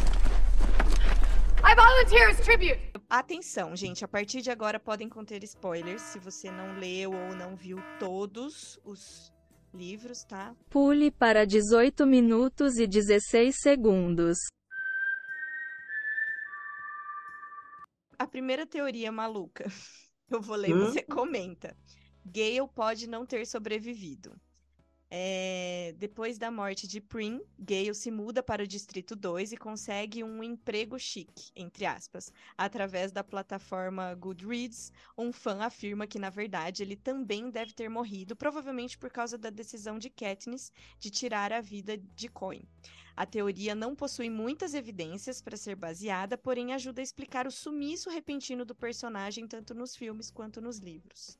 I 1.63 1.75
volunteer 1.75 2.31
as 2.31 2.41
tribute! 2.41 2.93
Atenção, 3.09 3.77
gente, 3.77 4.05
a 4.05 4.09
partir 4.09 4.41
de 4.41 4.51
agora 4.51 4.81
podem 4.81 5.09
conter 5.09 5.45
spoilers 5.45 6.03
se 6.03 6.19
você 6.19 6.51
não 6.51 6.79
leu 6.79 7.13
ou 7.13 7.37
não 7.37 7.55
viu 7.55 7.79
todos 8.01 8.81
os 8.83 9.33
livros, 9.75 10.25
tá? 10.25 10.57
Pule 10.71 11.11
para 11.11 11.45
18 11.45 12.07
minutos 12.07 12.79
e 12.79 12.87
16 12.87 13.57
segundos. 13.61 14.39
A 18.19 18.27
primeira 18.27 18.67
teoria 18.67 19.11
maluca. 19.13 19.65
Eu 20.29 20.41
vou 20.41 20.57
ler 20.57 20.75
hum? 20.75 20.79
você 20.79 21.03
comenta. 21.03 21.77
Gale 22.25 22.69
pode 22.75 23.07
não 23.07 23.25
ter 23.25 23.47
sobrevivido. 23.47 24.39
É... 25.11 25.95
Depois 25.99 26.37
da 26.37 26.51
morte 26.51 26.87
de 26.87 27.01
Prim, 27.01 27.41
Gale 27.59 27.95
se 27.95 28.11
muda 28.11 28.43
para 28.43 28.65
o 28.65 28.67
Distrito 28.67 29.15
2 29.15 29.53
e 29.53 29.57
consegue 29.57 30.25
um 30.25 30.43
emprego 30.43 30.99
chique, 30.99 31.51
entre 31.55 31.87
aspas. 31.87 32.33
Através 32.59 33.13
da 33.13 33.23
plataforma 33.23 34.15
Goodreads, 34.15 34.93
um 35.17 35.33
fã 35.33 35.63
afirma 35.63 36.07
que, 36.07 36.19
na 36.19 36.31
verdade, 36.31 36.83
ele 36.83 36.97
também 36.97 37.51
deve 37.51 37.73
ter 37.73 37.89
morrido, 37.89 38.35
provavelmente 38.35 38.99
por 38.99 39.11
causa 39.11 39.39
da 39.39 39.51
decisão 39.51 39.99
de 39.99 40.11
Katniss 40.11 40.73
de 40.99 41.11
tirar 41.11 41.53
a 41.53 41.61
vida 41.61 41.97
de 41.97 42.29
Coin. 42.29 42.63
A 43.17 43.25
teoria 43.25 43.75
não 43.75 43.97
possui 43.97 44.29
muitas 44.29 44.75
evidências 44.75 45.41
para 45.41 45.57
ser 45.57 45.75
baseada, 45.77 46.37
porém 46.37 46.75
ajuda 46.75 47.01
a 47.01 47.05
explicar 47.05 47.47
o 47.47 47.51
sumiço 47.51 48.11
repentino 48.11 48.65
do 48.65 48.75
personagem 48.75 49.47
tanto 49.49 49.75
nos 49.75 49.97
filmes 49.97 50.31
quanto 50.31 50.61
nos 50.61 50.79
livros. 50.79 51.39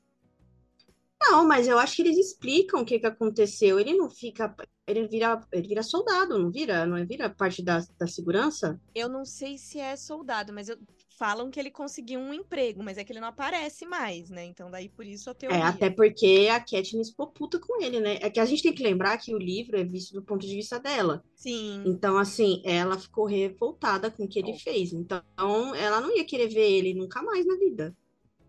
Não, 1.19 1.47
mas 1.47 1.67
eu 1.67 1.77
acho 1.77 1.95
que 1.95 2.01
eles 2.01 2.17
explicam 2.17 2.81
o 2.81 2.85
que 2.85 2.99
que 2.99 3.05
aconteceu. 3.05 3.79
Ele 3.79 3.93
não 3.95 4.09
fica. 4.09 4.53
Ele 4.87 5.07
vira, 5.07 5.39
ele 5.51 5.67
vira 5.67 5.83
soldado, 5.83 6.37
não 6.39 6.49
vira? 6.51 6.85
Não 6.85 6.95
é 6.97 7.05
vira 7.05 7.29
parte 7.29 7.61
da, 7.63 7.79
da 7.99 8.07
segurança? 8.07 8.79
Eu 8.93 9.07
não 9.09 9.25
sei 9.25 9.57
se 9.57 9.79
é 9.79 9.95
soldado, 9.95 10.51
mas 10.53 10.69
eu- 10.69 10.77
falam 11.17 11.49
que 11.49 11.59
ele 11.59 11.71
conseguiu 11.71 12.19
um 12.19 12.33
emprego, 12.33 12.83
mas 12.83 12.97
é 12.97 13.03
que 13.03 13.11
ele 13.11 13.19
não 13.19 13.27
aparece 13.29 13.85
mais, 13.85 14.29
né? 14.29 14.45
Então 14.45 14.69
daí 14.69 14.87
por 14.89 15.05
isso 15.05 15.29
a 15.29 15.33
É, 15.33 15.37
teoria. 15.39 15.69
até 15.69 15.89
porque 15.89 16.47
a 16.51 16.59
Katniss 16.59 17.09
ficou 17.11 17.27
puta 17.27 17.59
com 17.59 17.81
ele, 17.81 17.99
né? 17.99 18.17
É 18.21 18.29
que 18.29 18.39
a 18.39 18.45
gente 18.45 18.63
tem 18.63 18.73
que 18.73 18.83
lembrar 18.83 19.17
que 19.17 19.33
o 19.33 19.37
livro 19.37 19.77
é 19.79 19.83
visto 19.83 20.13
do 20.13 20.21
ponto 20.23 20.45
de 20.45 20.55
vista 20.55 20.79
dela. 20.79 21.23
Sim. 21.35 21.83
Então, 21.85 22.17
assim, 22.17 22.61
ela 22.65 22.99
ficou 22.99 23.25
revoltada 23.25 24.11
com 24.11 24.25
o 24.25 24.27
que 24.29 24.39
ele 24.39 24.53
fez. 24.59 24.93
Então, 24.93 25.23
ela 25.75 26.01
não 26.01 26.15
ia 26.15 26.25
querer 26.25 26.49
ver 26.49 26.69
ele 26.71 26.93
nunca 26.93 27.21
mais 27.23 27.45
na 27.45 27.55
vida, 27.57 27.95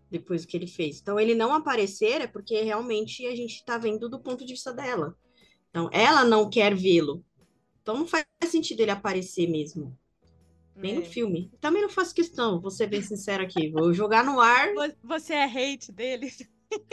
depois 0.09 0.41
do 0.41 0.47
que 0.47 0.57
ele 0.57 0.67
fez. 0.67 0.99
Então, 1.01 1.19
ele 1.19 1.35
não 1.35 1.53
aparecer 1.53 2.21
é 2.21 2.27
porque 2.27 2.61
realmente 2.61 3.25
a 3.27 3.35
gente 3.35 3.63
tá 3.63 3.77
vendo 3.77 4.09
do 4.09 4.19
ponto 4.19 4.45
de 4.45 4.53
vista 4.53 4.73
dela. 4.73 5.15
Então, 5.69 5.89
ela 5.91 6.23
não 6.25 6.49
quer 6.49 6.75
vê-lo. 6.75 7.23
Então, 7.81 7.97
não 7.97 8.07
faz 8.07 8.25
sentido 8.45 8.81
ele 8.81 8.91
aparecer 8.91 9.47
mesmo. 9.47 9.97
Nem 10.75 10.95
no 10.95 11.01
É. 11.01 11.05
filme. 11.05 11.51
Também 11.59 11.81
não 11.81 11.89
faço 11.89 12.15
questão, 12.15 12.59
vou 12.61 12.71
ser 12.71 12.87
bem 12.87 13.01
sincera 13.01 13.43
aqui. 13.43 13.69
Vou 13.69 13.93
jogar 13.93 14.23
no 14.23 14.39
ar. 14.39 14.73
Vo- 14.73 14.93
Você 15.03 15.33
é 15.33 15.45
hate 15.45 15.91
dele? 15.91 16.31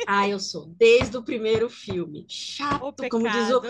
Ah, 0.06 0.26
eu 0.26 0.40
sou. 0.40 0.68
Desde 0.78 1.18
o 1.18 1.22
primeiro 1.22 1.68
filme. 1.68 2.24
Chato, 2.30 2.80
como 3.10 3.28
diz 3.30 3.50
o, 3.52 3.62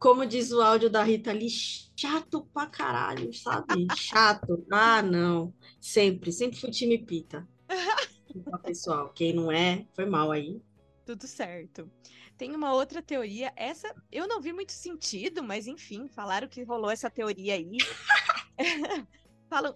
como 0.00 0.26
diz 0.26 0.50
o 0.50 0.60
áudio 0.60 0.90
da 0.90 1.00
Rita 1.04 1.30
ali, 1.30 1.48
chato 1.48 2.44
pra 2.52 2.66
caralho, 2.66 3.32
sabe? 3.32 3.86
Chato. 3.96 4.66
Ah, 4.72 5.00
não. 5.00 5.54
Sempre, 5.80 6.32
sempre 6.32 6.58
fui 6.58 6.70
time 6.72 6.98
pita. 6.98 7.46
Então, 8.34 8.58
pessoal, 8.58 9.12
quem 9.12 9.32
não 9.32 9.50
é, 9.50 9.86
foi 9.94 10.06
mal 10.06 10.32
aí. 10.32 10.60
Tudo 11.06 11.26
certo. 11.26 11.90
Tem 12.36 12.54
uma 12.54 12.72
outra 12.72 13.02
teoria, 13.02 13.52
essa 13.56 13.94
eu 14.10 14.26
não 14.26 14.40
vi 14.40 14.52
muito 14.52 14.72
sentido, 14.72 15.42
mas 15.42 15.66
enfim, 15.66 16.08
falaram 16.08 16.48
que 16.48 16.62
rolou 16.64 16.90
essa 16.90 17.10
teoria 17.10 17.54
aí. 17.54 17.76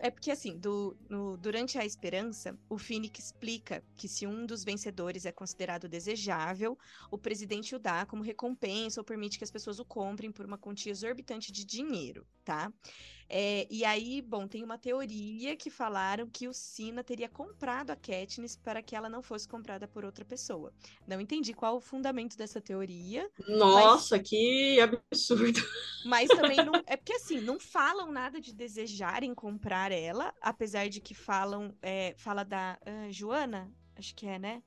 É 0.01 0.11
porque 0.11 0.33
assim, 0.33 0.59
do- 0.59 0.97
no- 1.09 1.37
durante 1.37 1.79
a 1.79 1.85
esperança, 1.85 2.59
o 2.69 2.77
Finnick 2.77 3.21
explica 3.21 3.85
que 3.95 4.09
se 4.09 4.27
um 4.27 4.45
dos 4.45 4.65
vencedores 4.65 5.25
é 5.25 5.31
considerado 5.31 5.89
desejável, 5.89 6.77
o 7.13 7.17
presidente 7.19 7.77
o 7.77 7.79
dá 7.79 8.05
como 8.05 8.25
recompensa 8.25 9.01
ou 9.01 9.05
permite 9.05 9.39
que 9.39 9.45
as 9.45 9.53
pessoas 9.53 9.79
o 9.79 9.85
comprem 9.85 10.33
por 10.33 10.45
uma 10.45 10.59
quantia 10.59 10.91
exorbitante 10.91 11.53
de 11.53 11.65
dinheiro, 11.65 12.27
tá? 12.45 12.73
É, 13.29 13.67
e 13.71 13.85
aí, 13.85 14.23
bom, 14.23 14.47
tem 14.47 14.65
uma 14.65 14.79
teoria 14.79 15.55
que 15.55 15.69
falaram 15.69 16.27
que 16.27 16.49
o 16.49 16.55
Sina 16.55 17.05
teria 17.05 17.29
comprado 17.29 17.91
a 17.91 17.97
Katniss 17.97 18.57
para 18.57 18.83
que 18.83 18.97
ela 18.97 19.09
não 19.09 19.23
fosse 19.23 19.47
comprada 19.47 19.87
por 19.87 20.05
outra 20.05 20.25
pessoa. 20.25 20.73
Não 21.07 21.21
entendi 21.21 21.53
qual 21.53 21.77
o 21.77 21.81
fundamento 21.81 22.37
dessa 22.37 22.61
teoria, 22.61 23.31
Nossa, 23.47 24.19
que 24.19 24.81
absurdo. 24.81 25.61
mas 26.05 26.29
também 26.29 26.57
não. 26.57 26.73
É 26.87 26.97
porque 26.97 27.13
assim, 27.13 27.41
não 27.41 27.61
falam 27.61 28.11
nada 28.11 28.41
de 28.41 28.55
desejarem 28.55 29.35
comprar 29.35 29.93
ela, 29.93 30.33
apesar 30.41 30.89
de 30.89 31.01
que 31.01 31.15
falam. 31.15 31.75
é, 31.83 32.15
fala 32.17 32.45
da 32.45 32.79
ah, 32.87 33.11
Joana, 33.11 33.71
acho 33.97 34.15
que 34.15 34.27
é, 34.27 34.39
né? 34.39 34.63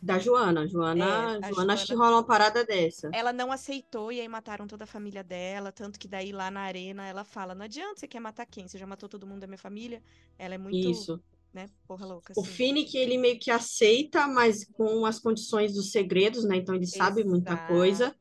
Da 0.00 0.18
Joana. 0.18 0.66
Joana, 0.66 1.38
É, 1.42 1.52
Joana, 1.52 1.72
acho 1.72 1.86
que 1.86 1.94
rola 1.94 2.16
uma 2.16 2.26
parada 2.26 2.64
dessa. 2.64 3.10
Ela 3.12 3.32
não 3.32 3.50
aceitou 3.50 4.12
e 4.12 4.20
aí 4.20 4.28
mataram 4.28 4.66
toda 4.66 4.84
a 4.84 4.86
família 4.86 5.24
dela. 5.24 5.72
Tanto 5.72 5.98
que 5.98 6.06
daí 6.06 6.32
lá 6.32 6.50
na 6.50 6.60
arena 6.60 7.06
ela 7.06 7.24
fala: 7.24 7.54
Não 7.54 7.64
adianta, 7.64 8.00
você 8.00 8.06
quer 8.06 8.20
matar 8.20 8.46
quem? 8.46 8.68
Você 8.68 8.78
já 8.78 8.86
matou 8.86 9.08
todo 9.08 9.26
mundo 9.26 9.40
da 9.40 9.46
minha 9.46 9.58
família? 9.58 10.02
Ela 10.38 10.54
é 10.54 10.58
muito, 10.58 10.76
Isso. 10.76 11.20
né, 11.52 11.68
porra 11.86 12.06
louca. 12.06 12.32
O 12.36 12.42
assim. 12.42 12.50
Finnick, 12.50 12.96
ele 12.96 13.16
meio 13.16 13.38
que 13.38 13.50
aceita, 13.50 14.26
mas 14.26 14.64
com 14.72 15.06
as 15.06 15.18
condições 15.18 15.74
dos 15.74 15.90
segredos, 15.90 16.44
né? 16.44 16.56
Então 16.56 16.74
ele 16.74 16.86
sabe 16.86 17.24
muita 17.24 17.54
Exato. 17.54 17.72
coisa. 17.72 18.14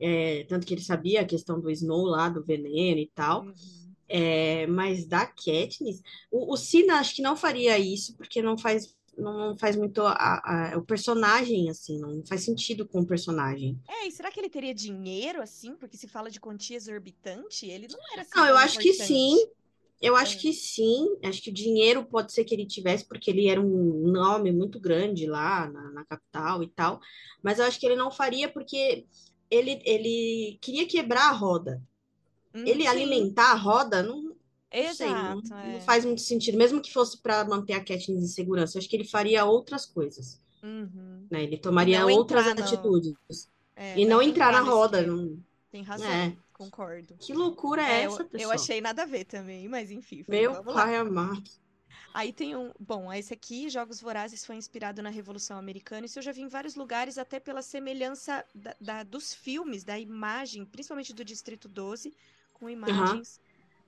É, 0.00 0.44
tanto 0.44 0.66
que 0.66 0.74
ele 0.74 0.82
sabia 0.82 1.22
a 1.22 1.24
questão 1.24 1.60
do 1.60 1.70
Snow 1.70 2.04
lá, 2.04 2.28
do 2.28 2.44
veneno 2.44 3.00
e 3.00 3.10
tal. 3.14 3.44
Uhum. 3.44 3.54
É, 4.08 4.66
mas 4.66 5.06
da 5.06 5.26
Katniss, 5.26 6.00
o, 6.30 6.52
o 6.54 6.56
Sina 6.56 6.94
acho 6.94 7.14
que 7.14 7.20
não 7.20 7.36
faria 7.36 7.78
isso, 7.78 8.16
porque 8.16 8.40
não 8.40 8.56
faz, 8.56 8.96
não, 9.18 9.56
faz 9.58 9.76
muito 9.76 10.02
a- 10.02 10.72
a- 10.74 10.78
o 10.78 10.84
personagem, 10.84 11.68
assim, 11.70 11.98
não 12.00 12.24
faz 12.26 12.44
sentido 12.44 12.86
com 12.88 13.00
o 13.00 13.06
personagem. 13.06 13.78
É, 13.86 14.06
e 14.06 14.10
será 14.12 14.30
que 14.30 14.38
ele 14.40 14.50
teria 14.50 14.74
dinheiro 14.74 15.40
assim? 15.42 15.74
Porque 15.76 15.96
se 15.96 16.06
fala 16.08 16.30
de 16.30 16.40
quantia 16.40 16.76
exorbitante, 16.76 17.66
ele 17.66 17.88
não 17.88 17.98
era 18.12 18.22
assim 18.22 18.34
Não, 18.34 18.46
eu 18.46 18.56
acho 18.56 18.78
que 18.78 18.92
importante. 18.92 18.94
sim. 18.94 19.36
Eu 20.00 20.14
acho 20.16 20.38
É. 20.38 20.40
que 20.40 20.52
sim. 20.52 21.18
Acho 21.24 21.42
que 21.42 21.50
o 21.50 21.54
dinheiro 21.54 22.04
pode 22.06 22.32
ser 22.32 22.44
que 22.44 22.54
ele 22.54 22.66
tivesse, 22.66 23.06
porque 23.06 23.30
ele 23.30 23.48
era 23.48 23.60
um 23.60 24.08
nome 24.10 24.52
muito 24.52 24.80
grande 24.80 25.26
lá 25.26 25.68
na, 25.70 25.90
na 25.92 26.04
capital 26.06 26.62
e 26.62 26.68
tal. 26.68 27.00
Mas 27.42 27.58
eu 27.58 27.64
acho 27.66 27.78
que 27.80 27.86
ele 27.86 27.96
não 27.96 28.10
faria 28.10 28.48
porque 28.52 29.06
ele, 29.50 29.82
ele 29.84 30.58
queria 30.62 30.86
quebrar 30.86 31.30
a 31.30 31.32
roda. 31.32 31.82
Hum, 32.54 32.66
Ele 32.66 32.86
sim, 32.86 32.86
alimentar 32.86 33.52
a 33.52 33.56
roda 33.56 34.02
não, 34.02 34.27
sei, 34.94 35.08
não, 35.08 35.38
Exato, 35.40 35.54
é. 35.54 35.72
não 35.72 35.80
faz 35.80 36.04
muito 36.04 36.20
sentido. 36.20 36.58
Mesmo 36.58 36.80
que 36.80 36.92
fosse 36.92 37.18
para 37.18 37.44
manter 37.44 37.72
a 37.72 37.80
Katniss 37.84 38.22
em 38.22 38.26
segurança, 38.26 38.78
acho 38.78 38.88
que 38.88 38.96
ele 38.96 39.04
faria 39.04 39.44
outras 39.44 39.86
coisas. 39.86 40.40
Uhum. 40.62 41.26
né? 41.30 41.44
Ele 41.44 41.56
tomaria 41.56 42.00
não 42.00 42.10
outras 42.10 42.46
entrar 42.46 42.64
atitudes. 42.64 43.14
É, 43.76 43.96
e 43.98 44.04
não 44.04 44.20
entrar 44.20 44.52
na 44.52 44.60
roda. 44.60 45.06
não- 45.06 45.38
Tem 45.70 45.82
razão, 45.82 46.10
É. 46.10 46.36
concordo. 46.52 47.14
Que 47.18 47.32
loucura 47.32 47.80
é, 47.82 48.00
É, 48.00 48.02
essa, 48.04 48.16
eu, 48.22 48.24
eu 48.24 48.28
pessoal? 48.28 48.52
achei 48.54 48.80
nada 48.80 49.02
a 49.02 49.06
ver 49.06 49.24
também, 49.24 49.68
mas 49.68 49.90
enfim. 49.90 50.24
falei, 50.24 50.42
Meu 50.42 50.64
pai 50.64 50.96
amado. 50.96 51.42
Aí 52.12 52.32
tem 52.32 52.56
um. 52.56 52.72
Bom, 52.80 53.12
esse 53.12 53.32
aqui, 53.32 53.68
Jogos 53.68 54.00
Vorazes, 54.00 54.44
foi 54.44 54.56
inspirado 54.56 55.00
na 55.02 55.10
Revolução 55.10 55.56
Americana. 55.56 56.06
Isso 56.06 56.18
eu 56.18 56.22
já 56.22 56.32
vi 56.32 56.40
em 56.42 56.48
vários 56.48 56.74
lugares, 56.74 57.18
até 57.18 57.38
pela 57.38 57.62
semelhança 57.62 58.44
da- 58.54 58.74
da- 58.80 59.02
dos 59.04 59.32
filmes, 59.32 59.84
da 59.84 59.96
imagem, 59.98 60.64
principalmente 60.64 61.12
do 61.14 61.24
Distrito 61.24 61.68
12, 61.68 62.12
com 62.52 62.68
imagens. 62.68 63.40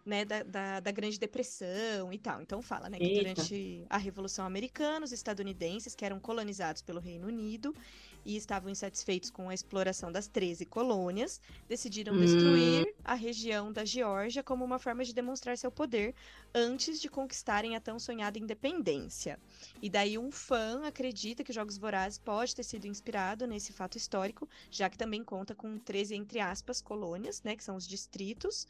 Né, 0.05 0.25
da, 0.25 0.43
da, 0.43 0.81
da 0.81 0.91
Grande 0.91 1.19
Depressão 1.19 2.11
e 2.11 2.19
tal. 2.19 2.41
Então 2.41 2.63
fala, 2.63 2.89
né, 2.89 2.99
que 2.99 3.11
Eita. 3.11 3.13
durante 3.13 3.85
a 3.89 3.99
Revolução 3.99 4.47
Americana, 4.47 5.05
os 5.05 5.13
estadunidenses, 5.13 5.95
que 5.95 6.05
eram 6.07 6.19
colonizados 6.19 6.81
pelo 6.81 6.99
Reino 6.99 7.27
Unido 7.29 7.77
e 8.25 8.35
estavam 8.37 8.71
insatisfeitos 8.71 9.31
com 9.31 9.49
a 9.51 9.55
exploração 9.55 10.11
das 10.11 10.27
13 10.27 10.65
colônias, 10.67 11.41
decidiram 11.69 12.15
Hum. 12.15 12.19
destruir 12.19 12.95
a 13.05 13.15
região 13.15 13.71
da 13.73 13.85
Geórgia 13.85 14.43
como 14.43 14.65
uma 14.65 14.79
forma 14.79 15.05
de 15.05 15.13
demonstrar 15.15 15.57
seu 15.59 15.71
poder 15.71 16.15
antes 16.55 17.01
de 17.01 17.09
conquistarem 17.09 17.77
a 17.77 17.81
tão 17.81 17.99
sonhada 17.99 18.39
independência. 18.39 19.39
E 19.81 19.89
daí 19.91 20.19
um 20.19 20.31
fã 20.31 20.83
acredita 20.87 21.45
que 21.45 21.53
Jogos 21.53 21.77
Vorazes 21.79 22.19
pode 22.19 22.55
ter 22.55 22.63
sido 22.65 22.87
inspirado 22.87 23.47
nesse 23.47 23.73
fato 23.73 23.97
histórico, 23.99 24.49
já 24.71 24.89
que 24.89 24.99
também 24.99 25.23
conta 25.25 25.55
com 25.55 25.79
13 25.79 26.15
entre 26.15 26.41
aspas 26.41 26.81
colônias, 26.81 27.43
né, 27.43 27.55
que 27.57 27.65
são 27.65 27.77
os 27.77 27.87
distritos, 27.87 28.67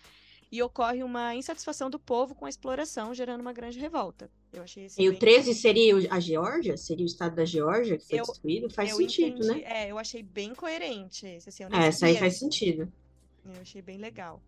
e 0.52 0.62
ocorre 0.62 1.02
uma 1.04 1.34
insatisfação 1.34 1.88
do 1.88 1.98
povo 1.98 2.34
com 2.34 2.44
a 2.44 2.48
exploração, 2.48 3.14
gerando 3.14 3.40
uma 3.40 3.52
grande 3.52 3.78
revolta. 3.78 4.30
Eu 4.52 4.62
achei 4.64 4.88
E 4.98 5.08
o 5.08 5.12
bem- 5.12 5.18
13 5.20 5.54
seria 5.54 5.94
a 6.12 6.18
Geórgia? 6.18 6.76
Seria 6.76 7.04
o 7.04 7.06
estado 7.06 7.36
da 7.36 7.44
Geórgia 7.44 7.96
que 7.96 8.06
foi 8.06 8.18
Eu- 8.20 8.24
destruído? 8.24 8.68
Faz 8.70 8.90
eu 8.90 8.96
sentido, 8.96 9.44
entendi- 9.44 9.62
né? 9.62 9.84
É, 9.86 9.90
eu 9.90 9.98
achei 9.98 10.22
bem 10.22 10.54
coerente 10.54 11.24
esse, 11.26 11.48
assim, 11.48 11.62
É, 11.64 11.86
essa 11.86 12.06
aí 12.06 12.16
faz 12.16 12.38
sentido. 12.38 12.92
Eu 13.44 13.60
achei 13.60 13.80
bem 13.80 13.96
legal. 13.98 14.42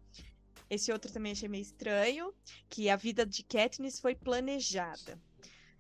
Esse 0.68 0.90
outro 0.90 1.12
também 1.12 1.32
achei 1.32 1.48
meio 1.48 1.62
estranho, 1.62 2.32
que 2.68 2.88
a 2.88 2.96
vida 2.96 3.24
de 3.24 3.42
Katniss 3.44 4.00
foi 4.00 4.14
planejada. 4.14 5.20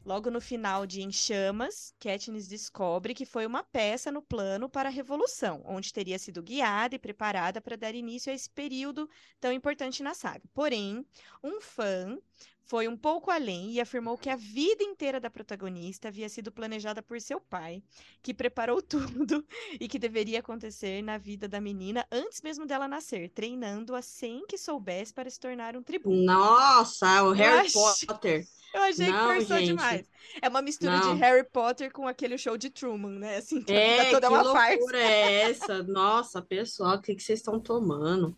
Logo 0.04 0.30
no 0.30 0.40
final 0.40 0.84
de 0.84 1.00
Em 1.00 1.12
Chamas, 1.12 1.94
Katniss 2.00 2.48
descobre 2.48 3.14
que 3.14 3.24
foi 3.24 3.46
uma 3.46 3.62
peça 3.62 4.10
no 4.10 4.20
plano 4.20 4.68
para 4.68 4.88
a 4.88 4.92
Revolução, 4.92 5.62
onde 5.64 5.92
teria 5.92 6.18
sido 6.18 6.42
guiada 6.42 6.96
e 6.96 6.98
preparada 6.98 7.60
para 7.60 7.76
dar 7.76 7.94
início 7.94 8.30
a 8.30 8.34
esse 8.34 8.50
período 8.50 9.08
tão 9.40 9.52
importante 9.52 10.02
na 10.02 10.12
saga. 10.12 10.42
Porém, 10.52 11.06
um 11.42 11.60
fã 11.60 12.18
foi 12.64 12.88
um 12.88 12.96
pouco 12.96 13.30
além 13.30 13.70
e 13.70 13.80
afirmou 13.80 14.18
que 14.18 14.28
a 14.28 14.36
vida 14.36 14.82
inteira 14.82 15.20
da 15.20 15.30
protagonista 15.30 16.08
havia 16.08 16.28
sido 16.28 16.50
planejada 16.50 17.02
por 17.02 17.20
seu 17.20 17.40
pai, 17.40 17.82
que 18.20 18.34
preparou 18.34 18.82
tudo 18.82 19.44
e 19.78 19.86
que 19.86 19.98
deveria 20.00 20.40
acontecer 20.40 21.00
na 21.02 21.16
vida 21.16 21.46
da 21.46 21.60
menina 21.60 22.04
antes 22.10 22.42
mesmo 22.42 22.66
dela 22.66 22.88
nascer, 22.88 23.30
treinando-a 23.30 24.02
sem 24.02 24.46
que 24.46 24.58
soubesse 24.58 25.14
para 25.14 25.30
se 25.30 25.38
tornar 25.38 25.76
um 25.76 25.82
tributo. 25.82 26.16
Nossa, 26.16 27.22
o 27.22 27.32
Harry 27.32 27.70
Potter. 27.70 28.44
Eu 28.74 28.82
achei 28.82 29.10
Não, 29.10 29.28
que 29.28 29.34
forçou 29.34 29.56
gente. 29.58 29.66
demais. 29.66 30.10
É 30.40 30.48
uma 30.48 30.62
mistura 30.62 30.96
Não. 30.98 31.14
de 31.14 31.20
Harry 31.20 31.44
Potter 31.44 31.92
com 31.92 32.08
aquele 32.08 32.38
show 32.38 32.56
de 32.56 32.70
Truman, 32.70 33.18
né? 33.18 33.36
Assim, 33.36 33.60
que 33.62 33.72
É, 33.72 34.06
que 34.06 34.10
toda 34.12 34.26
é 34.26 34.30
uma 34.30 34.44
farsa. 34.52 34.76
loucura 34.76 34.98
é 34.98 35.50
essa? 35.50 35.82
Nossa, 35.82 36.40
pessoal, 36.40 36.96
o 36.96 37.02
que, 37.02 37.14
que 37.14 37.22
vocês 37.22 37.38
estão 37.40 37.60
tomando? 37.60 38.34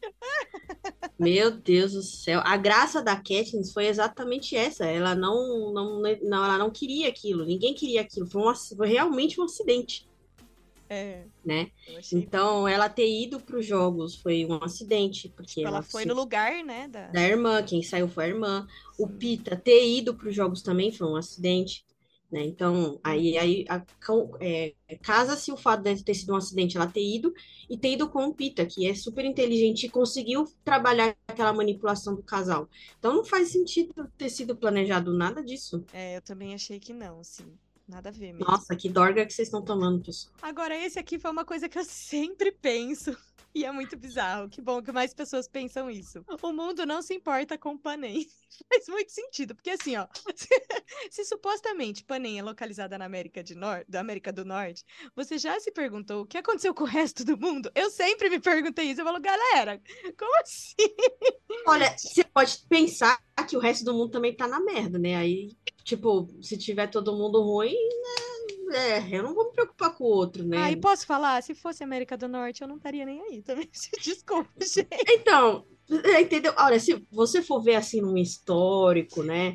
Meu 1.18 1.50
Deus 1.52 1.92
do 1.92 2.02
céu. 2.02 2.40
A 2.44 2.56
graça 2.56 3.00
da 3.00 3.14
Katniss 3.16 3.72
foi 3.72 3.86
exatamente 3.86 4.56
essa. 4.56 4.84
Ela 4.84 5.14
não, 5.14 5.72
não, 5.72 6.02
não, 6.22 6.44
ela 6.44 6.58
não 6.58 6.70
queria 6.70 7.08
aquilo. 7.08 7.44
Ninguém 7.44 7.74
queria 7.74 8.00
aquilo. 8.00 8.26
Foi, 8.26 8.42
um, 8.42 8.54
foi 8.54 8.88
realmente 8.88 9.40
um 9.40 9.44
acidente, 9.44 10.08
É, 10.94 11.26
né? 11.44 11.70
Então, 12.12 12.66
ela 12.66 12.88
ter 12.88 13.08
ido 13.08 13.40
para 13.40 13.58
os 13.58 13.66
jogos 13.66 14.16
foi 14.16 14.44
um 14.46 14.54
acidente, 14.62 15.28
porque 15.36 15.60
Ela 15.62 15.78
ela 15.78 15.82
foi 15.82 16.02
se- 16.02 16.08
no 16.08 16.14
lugar, 16.14 16.62
né? 16.64 16.88
Da... 16.88 17.08
da 17.12 17.22
irmã, 17.22 17.62
quem 17.62 17.82
saiu 17.82 18.08
foi 18.08 18.24
a 18.24 18.28
irmã. 18.28 18.66
O 18.98 19.06
Sim. 19.06 19.18
Pita 19.18 19.56
ter 19.56 19.86
ido 19.86 20.14
para 20.16 20.28
os 20.28 20.34
jogos 20.34 20.62
também 20.62 20.92
foi 20.92 21.06
um 21.08 21.16
acidente. 21.16 21.84
Né? 22.32 22.44
Então, 22.46 22.98
aí, 23.04 23.38
aí 23.38 23.64
é, 24.40 24.74
casa-se 25.02 25.52
o 25.52 25.56
fato 25.56 25.82
de 25.84 26.02
ter 26.04 26.14
sido 26.14 26.32
um 26.32 26.36
acidente 26.36 26.76
ela 26.76 26.86
ter 26.86 27.02
ido 27.04 27.32
e 27.68 27.78
ter 27.78 27.92
ido 27.92 28.08
com 28.08 28.26
o 28.26 28.34
Pita, 28.34 28.66
que 28.66 28.86
é 28.88 28.94
super 28.94 29.24
inteligente 29.24 29.86
e 29.86 29.88
conseguiu 29.90 30.44
trabalhar 30.64 31.16
aquela 31.28 31.52
manipulação 31.52 32.14
do 32.14 32.22
casal. 32.22 32.68
Então 32.98 33.14
não 33.14 33.24
faz 33.24 33.48
sentido 33.50 33.92
ter 34.16 34.28
sido 34.30 34.56
planejado 34.56 35.12
nada 35.14 35.42
disso. 35.44 35.84
É, 35.92 36.16
eu 36.16 36.22
também 36.22 36.54
achei 36.54 36.78
que 36.78 36.92
não, 36.92 37.20
assim. 37.20 37.58
Nada 37.86 38.08
a 38.08 38.12
ver 38.12 38.32
mesmo. 38.32 38.50
Nossa, 38.50 38.74
que 38.74 38.88
dorga 38.88 39.26
que 39.26 39.32
vocês 39.32 39.48
estão 39.48 39.62
tomando, 39.62 40.02
pessoal. 40.02 40.34
Agora, 40.40 40.76
esse 40.76 40.98
aqui 40.98 41.18
foi 41.18 41.30
uma 41.30 41.44
coisa 41.44 41.68
que 41.68 41.78
eu 41.78 41.84
sempre 41.84 42.50
penso. 42.50 43.16
E 43.54 43.64
é 43.64 43.70
muito 43.70 43.96
bizarro. 43.96 44.48
Que 44.48 44.60
bom 44.60 44.82
que 44.82 44.90
mais 44.90 45.14
pessoas 45.14 45.46
pensam 45.46 45.88
isso. 45.88 46.24
O 46.42 46.52
mundo 46.52 46.84
não 46.84 47.00
se 47.00 47.14
importa 47.14 47.56
com 47.56 47.78
Panem. 47.78 48.26
Faz 48.68 48.88
muito 48.88 49.12
sentido. 49.12 49.54
Porque 49.54 49.70
assim, 49.70 49.96
ó. 49.96 50.08
Se, 50.34 50.48
se 51.08 51.24
supostamente 51.24 52.04
Panem 52.04 52.40
é 52.40 52.42
localizada 52.42 52.98
na 52.98 53.04
América, 53.04 53.44
de 53.44 53.54
Nor 53.54 53.84
da 53.88 54.00
América 54.00 54.32
do 54.32 54.44
Norte, 54.44 54.84
você 55.14 55.38
já 55.38 55.60
se 55.60 55.70
perguntou 55.70 56.22
o 56.22 56.26
que 56.26 56.36
aconteceu 56.36 56.74
com 56.74 56.82
o 56.82 56.88
resto 56.88 57.24
do 57.24 57.38
mundo? 57.38 57.70
Eu 57.76 57.90
sempre 57.90 58.28
me 58.28 58.40
perguntei 58.40 58.86
isso. 58.86 59.02
Eu 59.02 59.04
falo, 59.04 59.20
galera, 59.20 59.80
como 60.18 60.40
assim? 60.40 60.74
Olha, 61.68 61.96
você 61.96 62.24
pode 62.24 62.58
pensar 62.68 63.22
que 63.48 63.56
o 63.56 63.60
resto 63.60 63.84
do 63.84 63.94
mundo 63.94 64.10
também 64.10 64.34
tá 64.34 64.48
na 64.48 64.58
merda, 64.58 64.98
né? 64.98 65.14
Aí, 65.14 65.56
tipo, 65.84 66.28
se 66.42 66.56
tiver 66.56 66.88
todo 66.88 67.16
mundo 67.16 67.42
ruim, 67.42 67.74
né? 67.74 68.24
É, 68.76 69.16
eu 69.16 69.22
não 69.22 69.34
vou 69.34 69.46
me 69.46 69.52
preocupar 69.52 69.94
com 69.94 70.04
o 70.04 70.08
outro, 70.08 70.44
né? 70.44 70.56
Ah, 70.56 70.72
e 70.72 70.76
posso 70.76 71.06
falar? 71.06 71.42
Se 71.42 71.54
fosse 71.54 71.84
América 71.84 72.16
do 72.16 72.26
Norte, 72.26 72.62
eu 72.62 72.68
não 72.68 72.76
estaria 72.76 73.04
nem 73.04 73.20
aí 73.20 73.42
também. 73.42 73.68
Desculpa, 74.02 74.50
gente. 74.60 74.88
Então, 75.08 75.64
é, 76.04 76.22
entendeu? 76.22 76.52
Olha, 76.58 76.80
se 76.80 77.06
você 77.12 77.42
for 77.42 77.62
ver 77.62 77.74
assim 77.76 78.00
num 78.00 78.16
histórico, 78.16 79.22
né? 79.22 79.54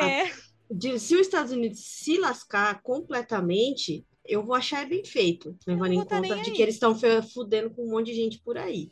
É. 0.00 0.32
de- 0.70 0.98
se 0.98 1.14
os 1.14 1.20
Estados 1.20 1.52
Unidos 1.52 1.80
se 1.80 2.18
lascar 2.18 2.82
completamente, 2.82 4.04
eu 4.24 4.42
vou 4.42 4.54
achar 4.54 4.88
bem 4.88 5.04
feito, 5.04 5.56
levando 5.66 5.92
em 5.92 6.04
tá 6.04 6.20
conta 6.20 6.36
de 6.42 6.50
que 6.50 6.62
eles 6.62 6.74
estão 6.74 6.94
fudendo 7.22 7.70
com 7.70 7.84
um 7.86 7.90
monte 7.90 8.06
de 8.06 8.14
gente 8.14 8.38
por 8.40 8.58
aí. 8.58 8.90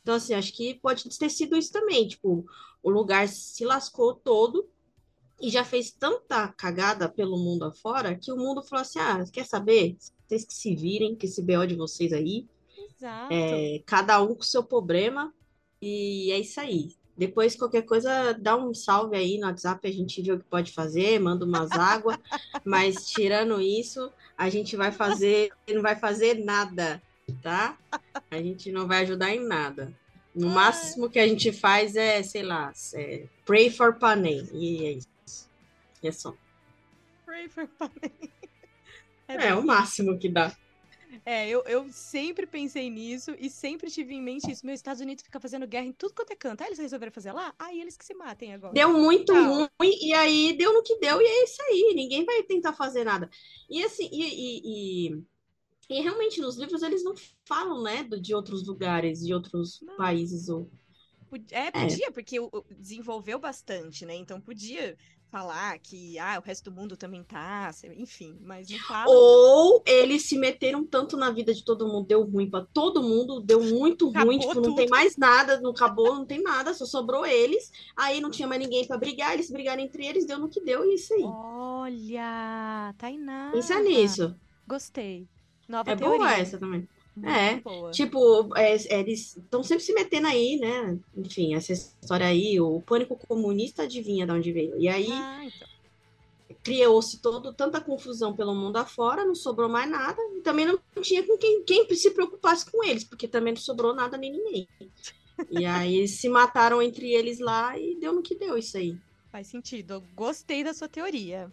Então, 0.00 0.14
assim, 0.16 0.34
acho 0.34 0.52
que 0.52 0.74
pode 0.74 1.08
ter 1.16 1.30
sido 1.30 1.56
isso 1.56 1.70
também. 1.70 2.08
Tipo, 2.08 2.44
o 2.82 2.90
lugar 2.90 3.28
se 3.28 3.64
lascou 3.64 4.14
todo 4.14 4.68
e 5.42 5.50
já 5.50 5.64
fez 5.64 5.90
tanta 5.90 6.46
cagada 6.46 7.08
pelo 7.08 7.36
mundo 7.36 7.64
afora 7.64 8.14
que 8.14 8.30
o 8.30 8.36
mundo 8.36 8.62
falou 8.62 8.82
assim: 8.82 9.00
ah, 9.00 9.24
quer 9.30 9.44
saber? 9.44 9.96
Vocês 10.24 10.44
que 10.44 10.54
se 10.54 10.76
virem, 10.76 11.16
que 11.16 11.26
esse 11.26 11.42
BO 11.42 11.66
de 11.66 11.74
vocês 11.74 12.12
aí, 12.12 12.46
Exato. 12.96 13.34
é, 13.34 13.82
cada 13.84 14.22
um 14.22 14.36
com 14.36 14.40
o 14.40 14.44
seu 14.44 14.62
problema, 14.62 15.34
e 15.82 16.30
é 16.30 16.38
isso 16.38 16.60
aí. 16.60 16.94
Depois, 17.18 17.56
qualquer 17.56 17.82
coisa, 17.82 18.32
dá 18.32 18.56
um 18.56 18.72
salve 18.72 19.16
aí 19.16 19.36
no 19.36 19.46
WhatsApp, 19.46 19.86
a 19.86 19.92
gente 19.92 20.22
vê 20.22 20.32
o 20.32 20.38
que 20.38 20.44
pode 20.44 20.72
fazer, 20.72 21.18
manda 21.18 21.44
umas 21.44 21.70
águas, 21.76 22.16
mas 22.64 23.10
tirando 23.10 23.60
isso, 23.60 24.10
a 24.38 24.48
gente 24.48 24.76
vai 24.76 24.92
fazer, 24.92 25.50
não 25.68 25.82
vai 25.82 25.96
fazer 25.96 26.42
nada, 26.42 27.02
tá? 27.42 27.76
A 28.30 28.36
gente 28.38 28.72
não 28.72 28.86
vai 28.86 29.02
ajudar 29.02 29.34
em 29.34 29.44
nada. 29.44 29.92
No 30.34 30.48
máximo 30.48 31.10
que 31.10 31.18
a 31.18 31.28
gente 31.28 31.52
faz 31.52 31.94
é, 31.94 32.22
sei 32.22 32.42
lá, 32.42 32.72
é, 32.94 33.26
pray 33.44 33.68
for 33.68 33.98
Panem, 33.98 34.48
e 34.54 34.84
é 34.86 34.92
isso. 34.92 35.11
É 36.02 36.12
só. 36.12 36.34
É, 39.28 39.48
É 39.48 39.54
o 39.54 39.64
máximo 39.64 40.18
que 40.18 40.28
dá. 40.28 40.54
É, 41.24 41.48
eu, 41.48 41.62
eu 41.64 41.86
sempre 41.92 42.46
pensei 42.46 42.88
nisso 42.88 43.34
e 43.38 43.50
sempre 43.50 43.90
tive 43.90 44.14
em 44.14 44.22
mente 44.22 44.50
isso. 44.50 44.64
Meus 44.64 44.78
Estados 44.78 45.00
Unidos 45.00 45.22
fica 45.22 45.38
fazendo 45.38 45.66
guerra 45.66 45.86
em 45.86 45.92
tudo 45.92 46.14
quanto 46.14 46.32
é 46.32 46.36
canto. 46.36 46.62
Aí 46.62 46.68
eles 46.68 46.78
resolveram 46.78 47.12
fazer 47.12 47.32
lá, 47.32 47.54
aí 47.58 47.80
eles 47.80 47.96
que 47.96 48.04
se 48.04 48.14
matem 48.14 48.54
agora. 48.54 48.72
Deu 48.72 48.92
muito 48.92 49.32
ruim, 49.32 49.68
e 49.80 50.12
aí 50.14 50.56
deu 50.56 50.72
no 50.72 50.82
que 50.82 50.98
deu, 50.98 51.20
e 51.20 51.24
é 51.24 51.44
isso 51.44 51.62
aí, 51.62 51.92
ninguém 51.94 52.24
vai 52.24 52.42
tentar 52.42 52.72
fazer 52.72 53.04
nada. 53.04 53.28
E 53.68 53.84
assim, 53.84 54.08
e, 54.10 54.22
e, 54.22 55.08
e, 55.10 55.22
e 55.90 56.00
realmente 56.00 56.40
nos 56.40 56.56
livros 56.56 56.82
eles 56.82 57.04
não 57.04 57.14
falam, 57.44 57.82
né, 57.82 58.04
de 58.04 58.34
outros 58.34 58.66
lugares, 58.66 59.20
de 59.20 59.34
outros 59.34 59.80
Não. 59.82 59.96
países. 59.96 60.48
Ou... 60.48 60.70
Pod- 61.28 61.52
É, 61.52 61.70
podia, 61.70 62.10
porque 62.10 62.40
o- 62.40 62.48
o- 62.52 62.64
desenvolveu 62.70 63.38
bastante, 63.38 64.04
né? 64.06 64.14
Então 64.14 64.40
podia 64.40 64.96
falar 65.32 65.78
que 65.78 66.18
ah, 66.18 66.38
o 66.38 66.46
resto 66.46 66.70
do 66.70 66.76
mundo 66.76 66.94
também 66.94 67.24
tá, 67.24 67.70
enfim, 67.96 68.36
mas 68.44 68.68
não 68.68 68.78
fala. 68.80 69.06
Ou 69.08 69.82
eles 69.86 70.26
se 70.26 70.36
meteram 70.36 70.84
tanto 70.84 71.16
na 71.16 71.30
vida 71.30 71.54
de 71.54 71.64
todo 71.64 71.88
mundo, 71.88 72.06
deu 72.06 72.22
ruim 72.22 72.50
pra 72.50 72.60
todo 72.70 73.02
mundo, 73.02 73.40
deu 73.40 73.62
muito 73.64 74.10
Acabou 74.10 74.26
ruim, 74.26 74.38
tipo, 74.38 74.54
não 74.56 74.62
tudo. 74.62 74.76
tem 74.76 74.88
mais 74.90 75.16
nada, 75.16 75.58
não 75.58 75.70
acabou, 75.70 76.14
não 76.14 76.26
tem 76.26 76.42
nada, 76.42 76.74
só 76.74 76.84
sobrou 76.84 77.24
eles. 77.24 77.72
Aí 77.96 78.20
não 78.20 78.30
tinha 78.30 78.46
mais 78.46 78.60
ninguém 78.60 78.86
pra 78.86 78.98
brigar, 78.98 79.32
eles 79.32 79.50
brigaram 79.50 79.82
entre 79.82 80.04
eles, 80.06 80.26
deu 80.26 80.38
no 80.38 80.50
que 80.50 80.60
deu, 80.60 80.84
e 80.84 80.90
é 80.90 80.94
isso 80.96 81.14
aí. 81.14 81.22
Olha, 81.24 82.94
Tainá. 82.98 83.50
Pensa 83.52 83.80
nisso. 83.80 84.36
Gostei. 84.68 85.26
Nova 85.66 85.90
É 85.92 85.96
teoria. 85.96 86.18
boa 86.18 86.32
essa 86.34 86.58
também. 86.58 86.86
É, 87.22 87.60
boa. 87.60 87.90
Tipo, 87.90 88.56
é, 88.56 88.74
eles 88.98 89.36
estão 89.36 89.62
sempre 89.62 89.84
se 89.84 89.92
metendo 89.92 90.26
aí, 90.28 90.56
né? 90.58 90.98
Enfim, 91.16 91.54
essa 91.54 91.72
história 91.72 92.26
aí, 92.26 92.58
o 92.60 92.80
pânico 92.80 93.16
comunista 93.16 93.82
adivinha 93.82 94.24
de 94.24 94.32
onde 94.32 94.52
veio. 94.52 94.80
E 94.80 94.88
aí 94.88 95.10
Ah, 95.10 95.44
então. 95.44 95.68
criou-se 96.62 97.18
todo 97.20 97.52
tanta 97.52 97.80
confusão 97.80 98.34
pelo 98.34 98.54
mundo 98.54 98.76
afora, 98.78 99.24
não 99.24 99.34
sobrou 99.34 99.68
mais 99.68 99.90
nada, 99.90 100.20
e 100.36 100.40
também 100.40 100.64
não 100.64 100.78
tinha 101.02 101.22
com 101.22 101.36
quem, 101.36 101.62
quem 101.64 101.86
se 101.94 102.10
preocupasse 102.12 102.70
com 102.70 102.82
eles, 102.82 103.04
porque 103.04 103.28
também 103.28 103.52
não 103.52 103.60
sobrou 103.60 103.94
nada 103.94 104.16
nem 104.16 104.32
ninguém. 104.32 104.68
E 105.50 105.64
aí 105.66 105.96
eles 105.96 106.12
se 106.12 106.28
mataram 106.28 106.80
entre 106.80 107.12
eles 107.12 107.38
lá 107.40 107.78
e 107.78 107.96
deu 107.96 108.12
no 108.12 108.22
que 108.22 108.34
deu 108.34 108.56
isso 108.56 108.76
aí. 108.76 108.96
Faz 109.30 109.46
sentido. 109.48 109.94
Eu 109.94 110.02
gostei 110.14 110.62
da 110.62 110.72
sua 110.72 110.88
teoria. 110.88 111.50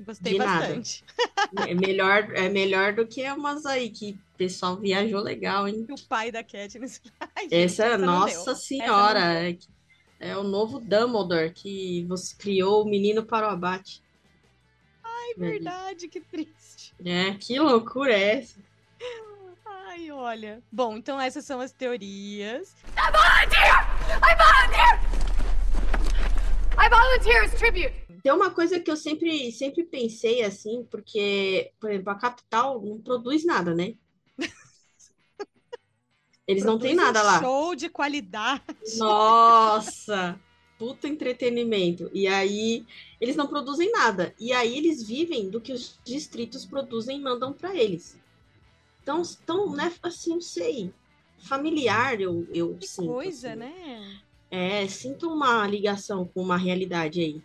Gostei 0.00 0.32
De 0.32 0.38
nada. 0.38 0.66
bastante. 0.66 1.04
É 1.68 1.74
melhor, 1.74 2.30
é 2.34 2.48
melhor 2.48 2.92
do 2.94 3.06
que 3.06 3.28
umas 3.30 3.66
aí 3.66 3.90
que 3.90 4.12
o 4.34 4.38
pessoal 4.38 4.76
viajou 4.76 5.20
legal, 5.20 5.66
hein? 5.66 5.86
O 5.90 6.00
pai 6.08 6.30
da 6.30 6.44
Katniss. 6.44 7.00
Ai, 7.18 7.44
gente, 7.50 7.54
Essa, 7.54 7.84
essa 7.86 7.98
nossa 7.98 8.54
senhora, 8.54 9.18
Essa 9.18 9.68
é, 10.20 10.30
é 10.30 10.36
o 10.36 10.44
novo 10.44 10.78
Dumbledore 10.78 11.52
que 11.52 12.04
você 12.08 12.36
criou 12.36 12.82
o 12.82 12.88
menino 12.88 13.24
para 13.24 13.48
o 13.48 13.50
abate. 13.50 14.02
É 15.04 15.38
verdade, 15.38 16.08
que 16.08 16.20
triste. 16.20 16.92
É, 17.04 17.34
que 17.34 17.58
loucura 17.58 18.12
é 18.12 18.38
essa? 18.38 18.58
Ai, 19.64 20.10
olha. 20.10 20.62
Bom, 20.70 20.96
então 20.96 21.20
essas 21.20 21.44
são 21.44 21.60
as 21.60 21.72
teorias. 21.72 22.74
I 22.96 23.10
volunteer! 23.12 23.74
I 24.22 24.34
volunteer! 24.36 25.00
I 26.78 26.88
volunteer 26.88 27.44
as 27.44 27.54
tribute! 27.54 28.09
Tem 28.22 28.32
uma 28.32 28.50
coisa 28.50 28.78
que 28.80 28.90
eu 28.90 28.96
sempre, 28.96 29.50
sempre 29.52 29.84
pensei 29.84 30.42
assim, 30.42 30.86
porque, 30.90 31.72
por 31.80 31.90
exemplo, 31.90 32.10
a 32.10 32.18
capital 32.18 32.80
não 32.82 33.00
produz 33.00 33.44
nada, 33.44 33.74
né? 33.74 33.94
Eles 36.46 36.64
não 36.64 36.78
têm 36.78 36.96
Produz 36.96 37.10
um 37.10 37.12
nada 37.12 37.22
lá. 37.22 37.38
Show 37.40 37.74
de 37.76 37.88
qualidade. 37.88 38.62
Nossa! 38.96 40.40
Puta 40.76 41.06
entretenimento. 41.06 42.10
E 42.12 42.26
aí, 42.26 42.84
eles 43.20 43.36
não 43.36 43.46
produzem 43.46 43.92
nada. 43.92 44.34
E 44.38 44.52
aí, 44.52 44.76
eles 44.76 45.02
vivem 45.02 45.48
do 45.48 45.60
que 45.60 45.72
os 45.72 45.98
distritos 46.04 46.64
produzem 46.64 47.18
e 47.18 47.22
mandam 47.22 47.52
para 47.52 47.74
eles. 47.76 48.18
Então, 49.02 49.22
então, 49.42 49.72
né, 49.76 49.92
assim, 50.02 50.30
não 50.30 50.40
sei. 50.40 50.92
Familiar, 51.38 52.20
eu, 52.20 52.46
eu 52.52 52.76
Que 52.76 52.86
sinto. 52.86 53.06
coisa, 53.06 53.50
assim. 53.50 53.58
né? 53.58 54.20
É, 54.50 54.88
sinto 54.88 55.32
uma 55.32 55.66
ligação 55.66 56.26
com 56.26 56.42
uma 56.42 56.56
realidade 56.56 57.20
aí. 57.20 57.42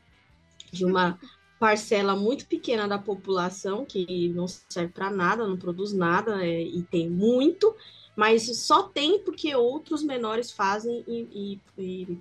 De 0.76 0.86
uma 0.86 1.18
parcela 1.60 2.16
muito 2.16 2.46
pequena 2.46 2.88
da 2.88 2.98
população 2.98 3.86
que 3.86 4.30
não 4.30 4.48
serve 4.48 4.92
para 4.92 5.10
nada, 5.10 5.48
não 5.48 5.58
produz 5.58 5.94
nada 5.94 6.46
é, 6.46 6.62
e 6.62 6.84
tem 6.84 7.10
muito, 7.10 7.76
mas 8.16 8.58
só 8.58 8.84
tem 8.84 9.20
porque 9.20 9.56
outros 9.56 10.04
menores 10.04 10.52
fazem 10.52 11.04
e, 11.08 11.60
e, 11.78 11.82
e, 11.82 12.18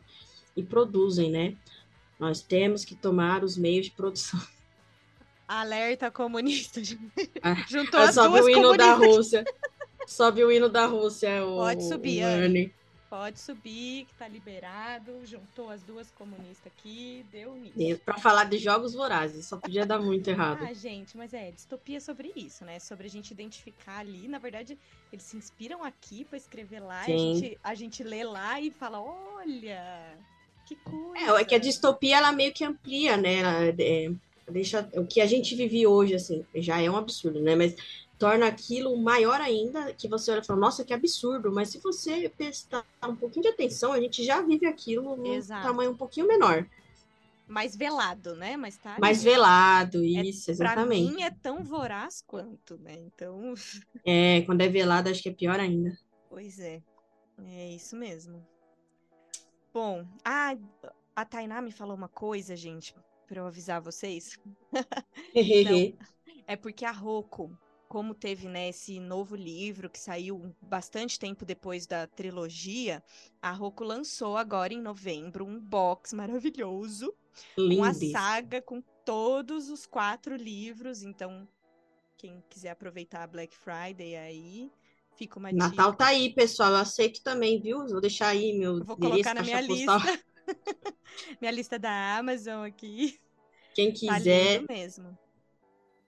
e 0.56 0.62
produzem, 0.62 1.30
né? 1.30 1.56
Nós 2.18 2.40
temos 2.40 2.84
que 2.84 2.94
tomar 2.94 3.42
os 3.42 3.56
meios 3.56 3.86
de 3.86 3.92
produção. 3.92 4.40
Alerta 5.46 6.10
comunista. 6.10 6.80
Ah, 7.42 7.64
Juntou 7.68 8.00
as 8.00 8.14
Sobe 8.14 8.28
duas 8.28 8.44
o 8.46 8.48
hino 8.48 8.76
da 8.76 8.94
comunistas. 8.94 9.16
Rússia. 9.16 9.44
Sobe 10.06 10.44
o 10.44 10.50
hino 10.50 10.68
da 10.68 10.86
Rússia. 10.86 11.44
O, 11.44 11.56
Pode 11.56 11.86
subir, 11.86 12.22
o. 12.22 12.26
Anne. 12.26 12.72
Pode 13.16 13.38
subir, 13.38 14.07
que 14.07 14.14
tá 14.18 14.27
liberado. 14.27 15.24
Juntou 15.24 15.70
as 15.70 15.85
duas 15.85 16.11
comunistas 16.11 16.66
aqui, 16.66 17.24
deu 17.31 17.55
nisso. 17.55 17.81
É, 17.81 17.94
Pra 17.94 18.18
falar 18.18 18.42
de 18.42 18.59
jogos 18.59 18.92
vorazes, 18.92 19.46
só 19.46 19.57
podia 19.57 19.87
dar 19.87 20.00
muito 20.00 20.29
errado. 20.29 20.64
Ah, 20.68 20.72
gente, 20.72 21.16
mas 21.16 21.33
é 21.33 21.53
distopia 21.53 22.00
sobre 22.00 22.33
isso, 22.35 22.64
né? 22.64 22.81
Sobre 22.81 23.07
a 23.07 23.11
gente 23.11 23.31
identificar 23.31 23.98
ali. 23.98 24.27
Na 24.27 24.38
verdade, 24.38 24.77
eles 25.12 25.24
se 25.24 25.37
inspiram 25.37 25.85
aqui 25.85 26.24
pra 26.24 26.37
escrever 26.37 26.81
lá. 26.81 27.03
A 27.03 27.07
gente, 27.07 27.59
a 27.62 27.74
gente 27.77 28.03
lê 28.03 28.24
lá 28.24 28.61
e 28.61 28.72
fala: 28.72 29.00
olha, 29.00 30.18
que 30.66 30.74
coisa. 30.74 31.37
É, 31.37 31.40
é 31.40 31.44
que 31.44 31.55
a 31.55 31.59
distopia 31.59 32.16
ela 32.16 32.33
meio 32.33 32.53
que 32.53 32.64
amplia, 32.64 33.16
né? 33.16 33.37
Ela, 33.37 33.74
é, 33.79 34.11
deixa 34.50 34.90
o 34.94 35.07
que 35.07 35.20
a 35.20 35.27
gente 35.27 35.55
vive 35.55 35.87
hoje, 35.87 36.16
assim, 36.16 36.44
já 36.57 36.83
é 36.83 36.90
um 36.90 36.96
absurdo, 36.96 37.40
né? 37.40 37.55
Mas 37.55 37.77
torna 38.18 38.46
aquilo 38.46 38.96
maior 38.96 39.40
ainda, 39.40 39.92
que 39.94 40.09
você 40.09 40.31
olha 40.33 40.40
e 40.40 40.44
fala, 40.44 40.61
nossa, 40.61 40.85
que 40.85 40.94
absurdo. 40.94 41.53
Mas 41.53 41.70
se 41.70 41.79
você 41.81 42.29
prestar 42.29 42.85
um 43.05 43.16
pouquinho 43.16 43.42
de 43.42 43.48
atenção, 43.48 43.92
a 43.92 44.00
gente 44.00 44.24
já 44.24 44.40
vive 44.42 44.66
aquilo 44.66 45.16
num 45.16 45.35
Exato. 45.35 45.66
tamanho 45.66 45.90
um 45.92 45.96
pouquinho 45.96 46.27
menor. 46.27 46.66
mais 47.46 47.77
velado, 47.77 48.35
né? 48.37 48.57
Mas 48.57 48.79
tá. 48.79 48.96
Mais 48.98 49.22
velado, 49.22 49.98
É, 49.98 50.24
isso, 50.24 50.55
Pra 50.57 50.74
exatamente. 50.74 51.12
mim 51.14 51.22
é 51.22 51.31
tão 51.31 51.62
voraz 51.64 52.22
quanto, 52.27 52.79
né? 52.79 52.94
Então, 52.94 53.55
É, 54.07 54.42
quando 54.42 54.61
é 54.62 54.68
velado, 54.68 55.09
acho 55.11 55.22
que 55.22 55.29
é 55.29 55.33
pior 55.33 55.59
ainda. 55.61 55.90
pois 56.29 56.59
é. 56.59 56.83
É 57.46 57.70
isso 57.70 57.96
mesmo. 57.96 58.46
Bom, 59.72 60.07
ah, 60.24 60.57
a 61.16 61.24
Tainá 61.24 61.61
me 61.61 61.72
falou 61.72 61.96
uma 61.96 62.09
coisa, 62.09 62.55
gente, 62.55 62.94
pra 63.27 63.40
eu 63.40 63.46
avisar 63.46 63.81
vocês. 63.81 64.38
É 66.46 66.57
porque 66.57 66.85
a 66.85 66.92
Rocco, 66.92 67.57
como 67.94 68.12
teve, 68.12 68.48
né, 68.48 68.70
esse 68.70 68.98
novo 68.98 69.37
livro 69.37 69.88
que 69.88 70.00
saiu 70.00 70.52
bastante 70.61 71.16
tempo 71.16 71.44
depois 71.44 71.87
da 71.87 72.09
trilogia, 72.09 73.00
a 73.40 73.52
Rocco 73.52 73.85
lançou 73.85 74.37
agora 74.37 74.74
em 74.74 74.80
novembro 74.80 75.46
um 75.46 75.61
box 75.61 76.12
maravilhoso, 76.12 77.14
uma 77.64 77.94
saga 77.94 78.61
com 78.61 78.83
todos 79.04 79.70
os 79.70 79.87
quatro 79.87 80.35
livros. 80.35 81.04
Então, 81.04 81.46
quem 82.18 82.42
quiser 82.50 82.70
aproveitar 82.70 83.22
a 83.22 83.28
Black 83.28 83.57
Friday 83.57 84.16
aí, 84.16 84.72
fica 85.16 85.38
uma 85.38 85.52
Natal 85.52 85.94
dica. 85.94 85.96
tá 85.96 86.09
aí, 86.09 86.35
pessoal. 86.35 86.70
Eu 86.72 86.76
aceito 86.78 87.22
também, 87.22 87.61
viu? 87.61 87.87
Vou 87.87 88.00
deixar 88.00 88.28
aí 88.28 88.59
meu 88.59 88.80
Eu 88.80 88.85
vou 88.87 88.96
colocar 88.96 89.35
na 89.35 89.42
minha 89.42 89.61
postal. 89.66 89.98
lista. 90.00 90.11
minha 91.40 91.50
lista 91.52 91.78
da 91.78 92.16
Amazon 92.18 92.64
aqui. 92.66 93.20
Quem 93.74 93.92
Tá 94.04 94.18
quiser, 94.18 94.18
lindo 94.18 94.64
mesmo. 94.68 95.18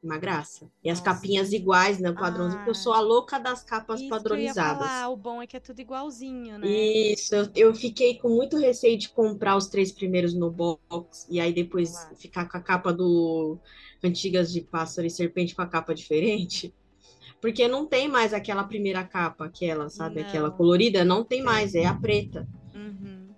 Uma 0.02 0.18
graça. 0.18 0.70
E 0.82 0.90
as 0.90 0.98
Nossa. 0.98 1.12
capinhas 1.12 1.52
iguais, 1.52 1.98
né? 1.98 2.10
O 2.10 2.14
padrãozinho, 2.14 2.58
porque 2.58 2.70
eu 2.70 2.74
sou 2.74 2.92
a 2.92 3.00
louca 3.00 3.38
das 3.38 3.62
capas 3.64 4.00
Isso 4.00 4.08
que 4.08 4.12
eu 4.12 4.16
ia 4.16 4.22
padronizadas. 4.22 4.86
falar, 4.86 5.08
o 5.08 5.16
bom 5.16 5.42
é 5.42 5.46
que 5.46 5.56
é 5.56 5.60
tudo 5.60 5.80
igualzinho, 5.80 6.58
né? 6.58 6.66
Isso, 6.66 7.34
eu, 7.34 7.48
eu 7.54 7.74
fiquei 7.74 8.18
com 8.18 8.28
muito 8.28 8.56
receio 8.56 8.96
de 8.96 9.08
comprar 9.08 9.56
os 9.56 9.66
três 9.66 9.90
primeiros 9.90 10.34
no 10.34 10.50
box 10.50 11.26
e 11.28 11.40
aí 11.40 11.52
depois 11.52 12.08
ficar 12.16 12.48
com 12.48 12.56
a 12.56 12.60
capa 12.60 12.92
do 12.92 13.58
Antigas 14.02 14.52
de 14.52 14.60
Pássaro 14.60 15.06
e 15.06 15.10
Serpente 15.10 15.54
com 15.54 15.62
a 15.62 15.66
capa 15.66 15.94
diferente. 15.94 16.72
Porque 17.40 17.68
não 17.68 17.86
tem 17.86 18.08
mais 18.08 18.32
aquela 18.32 18.64
primeira 18.64 19.04
capa, 19.04 19.44
aquela, 19.44 19.90
sabe? 19.90 20.20
Aquela 20.20 20.48
Não. 20.48 20.56
colorida, 20.56 21.04
não 21.04 21.22
tem 21.22 21.42
mais, 21.42 21.74
é 21.74 21.84
a 21.84 21.94
preta. 21.94 22.48
Uhum. 22.74 23.28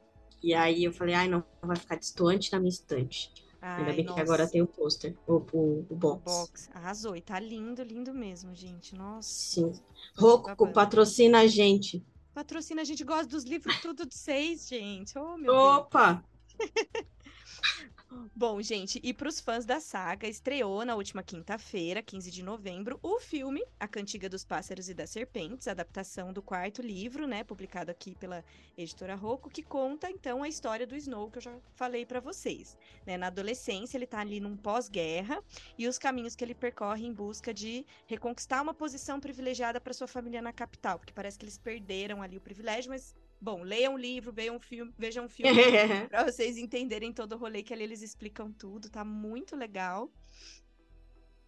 E 0.42 0.54
aí 0.54 0.84
eu 0.84 0.92
falei, 0.92 1.14
ai, 1.14 1.28
não, 1.28 1.42
vai 1.60 1.76
ficar 1.76 1.96
destoante 1.96 2.52
na 2.52 2.58
minha 2.58 2.70
estante. 2.70 3.32
Ainda 3.60 3.90
Ai, 3.90 3.96
bem 3.96 4.04
que 4.04 4.10
nossa. 4.10 4.22
agora 4.22 4.46
tem 4.46 4.62
o 4.62 4.66
pôster, 4.66 5.16
o, 5.26 5.34
o, 5.52 5.86
o 5.88 5.96
box. 5.96 6.22
Box. 6.24 6.70
Arrasou. 6.72 7.16
E 7.16 7.20
tá 7.20 7.40
lindo, 7.40 7.82
lindo 7.82 8.14
mesmo, 8.14 8.54
gente. 8.54 8.94
Nossa. 8.94 9.28
Sim. 9.28 9.72
Rocco 10.16 10.72
patrocina 10.72 11.40
a 11.40 11.46
gente. 11.46 12.04
Patrocina, 12.32 12.82
a 12.82 12.84
gente 12.84 13.02
gosta 13.02 13.26
dos 13.26 13.42
livros 13.42 13.80
tudo 13.80 14.06
de 14.06 14.14
seis, 14.14 14.68
gente. 14.68 15.18
Oh, 15.18 15.36
meu. 15.36 15.52
Opa! 15.52 16.22
Bom, 18.34 18.62
gente, 18.62 18.98
e 19.02 19.12
para 19.12 19.28
os 19.28 19.38
fãs 19.38 19.66
da 19.66 19.80
saga, 19.80 20.26
estreou 20.26 20.82
na 20.82 20.94
última 20.94 21.22
quinta-feira, 21.22 22.02
15 22.02 22.30
de 22.30 22.42
novembro, 22.42 22.98
o 23.02 23.20
filme 23.20 23.62
A 23.78 23.86
Cantiga 23.86 24.30
dos 24.30 24.44
Pássaros 24.44 24.88
e 24.88 24.94
das 24.94 25.10
Serpentes, 25.10 25.68
adaptação 25.68 26.32
do 26.32 26.40
quarto 26.40 26.80
livro, 26.80 27.26
né, 27.26 27.44
publicado 27.44 27.90
aqui 27.90 28.14
pela 28.14 28.42
editora 28.78 29.14
Rocco, 29.14 29.50
que 29.50 29.62
conta 29.62 30.10
então 30.10 30.42
a 30.42 30.48
história 30.48 30.86
do 30.86 30.96
Snow 30.96 31.30
que 31.30 31.36
eu 31.36 31.42
já 31.42 31.58
falei 31.74 32.06
para 32.06 32.18
vocês. 32.18 32.78
né? 33.04 33.18
Na 33.18 33.26
adolescência, 33.26 33.98
ele 33.98 34.06
tá 34.06 34.20
ali 34.20 34.40
num 34.40 34.56
pós-guerra 34.56 35.42
e 35.76 35.86
os 35.86 35.98
caminhos 35.98 36.34
que 36.34 36.42
ele 36.42 36.54
percorre 36.54 37.04
em 37.04 37.12
busca 37.12 37.52
de 37.52 37.84
reconquistar 38.06 38.62
uma 38.62 38.72
posição 38.72 39.20
privilegiada 39.20 39.80
para 39.80 39.92
sua 39.92 40.06
família 40.08 40.40
na 40.40 40.52
capital, 40.52 40.98
porque 40.98 41.12
parece 41.12 41.38
que 41.38 41.44
eles 41.44 41.58
perderam 41.58 42.22
ali 42.22 42.38
o 42.38 42.40
privilégio, 42.40 42.90
mas 42.90 43.14
bom, 43.40 43.62
leiam 43.62 43.94
o 43.94 43.98
livro, 43.98 44.32
vejam 44.32 44.56
um 44.56 44.60
filme, 44.60 44.92
vejam 44.98 45.24
um 45.24 45.28
filme 45.28 45.52
Pra 46.08 46.24
vocês 46.24 46.56
entenderem 46.56 47.12
todo 47.12 47.32
o 47.32 47.38
rolê 47.38 47.62
que 47.62 47.72
ali 47.72 47.84
eles 47.84 48.02
explicam 48.02 48.52
tudo, 48.52 48.90
tá 48.90 49.04
muito 49.04 49.56
legal. 49.56 50.10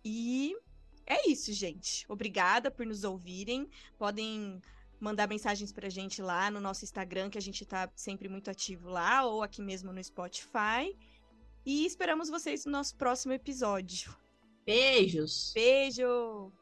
E 0.05 0.57
é 1.07 1.29
isso, 1.29 1.53
gente. 1.53 2.07
Obrigada 2.09 2.70
por 2.70 2.87
nos 2.87 3.05
ouvirem. 3.05 3.68
Podem 3.98 4.61
mandar 5.00 5.26
mensagens 5.29 5.72
pra 5.72 5.88
gente 5.88 6.22
lá 6.22 6.50
no 6.50 6.61
nosso 6.61 6.85
Instagram, 6.85 7.31
que 7.31 7.38
a 7.38 7.42
gente 7.42 7.64
tá 7.64 7.90
sempre 7.96 8.29
muito 8.29 8.50
ativo 8.50 8.88
lá, 8.88 9.24
ou 9.24 9.42
aqui 9.42 9.62
mesmo 9.62 9.92
no 9.92 10.03
Spotify. 10.03 10.96
E 11.64 11.85
esperamos 11.85 12.29
vocês 12.29 12.64
no 12.64 12.72
nosso 12.72 12.96
próximo 12.96 13.33
episódio. 13.33 14.14
Beijos! 14.64 15.53
Beijo! 15.55 16.53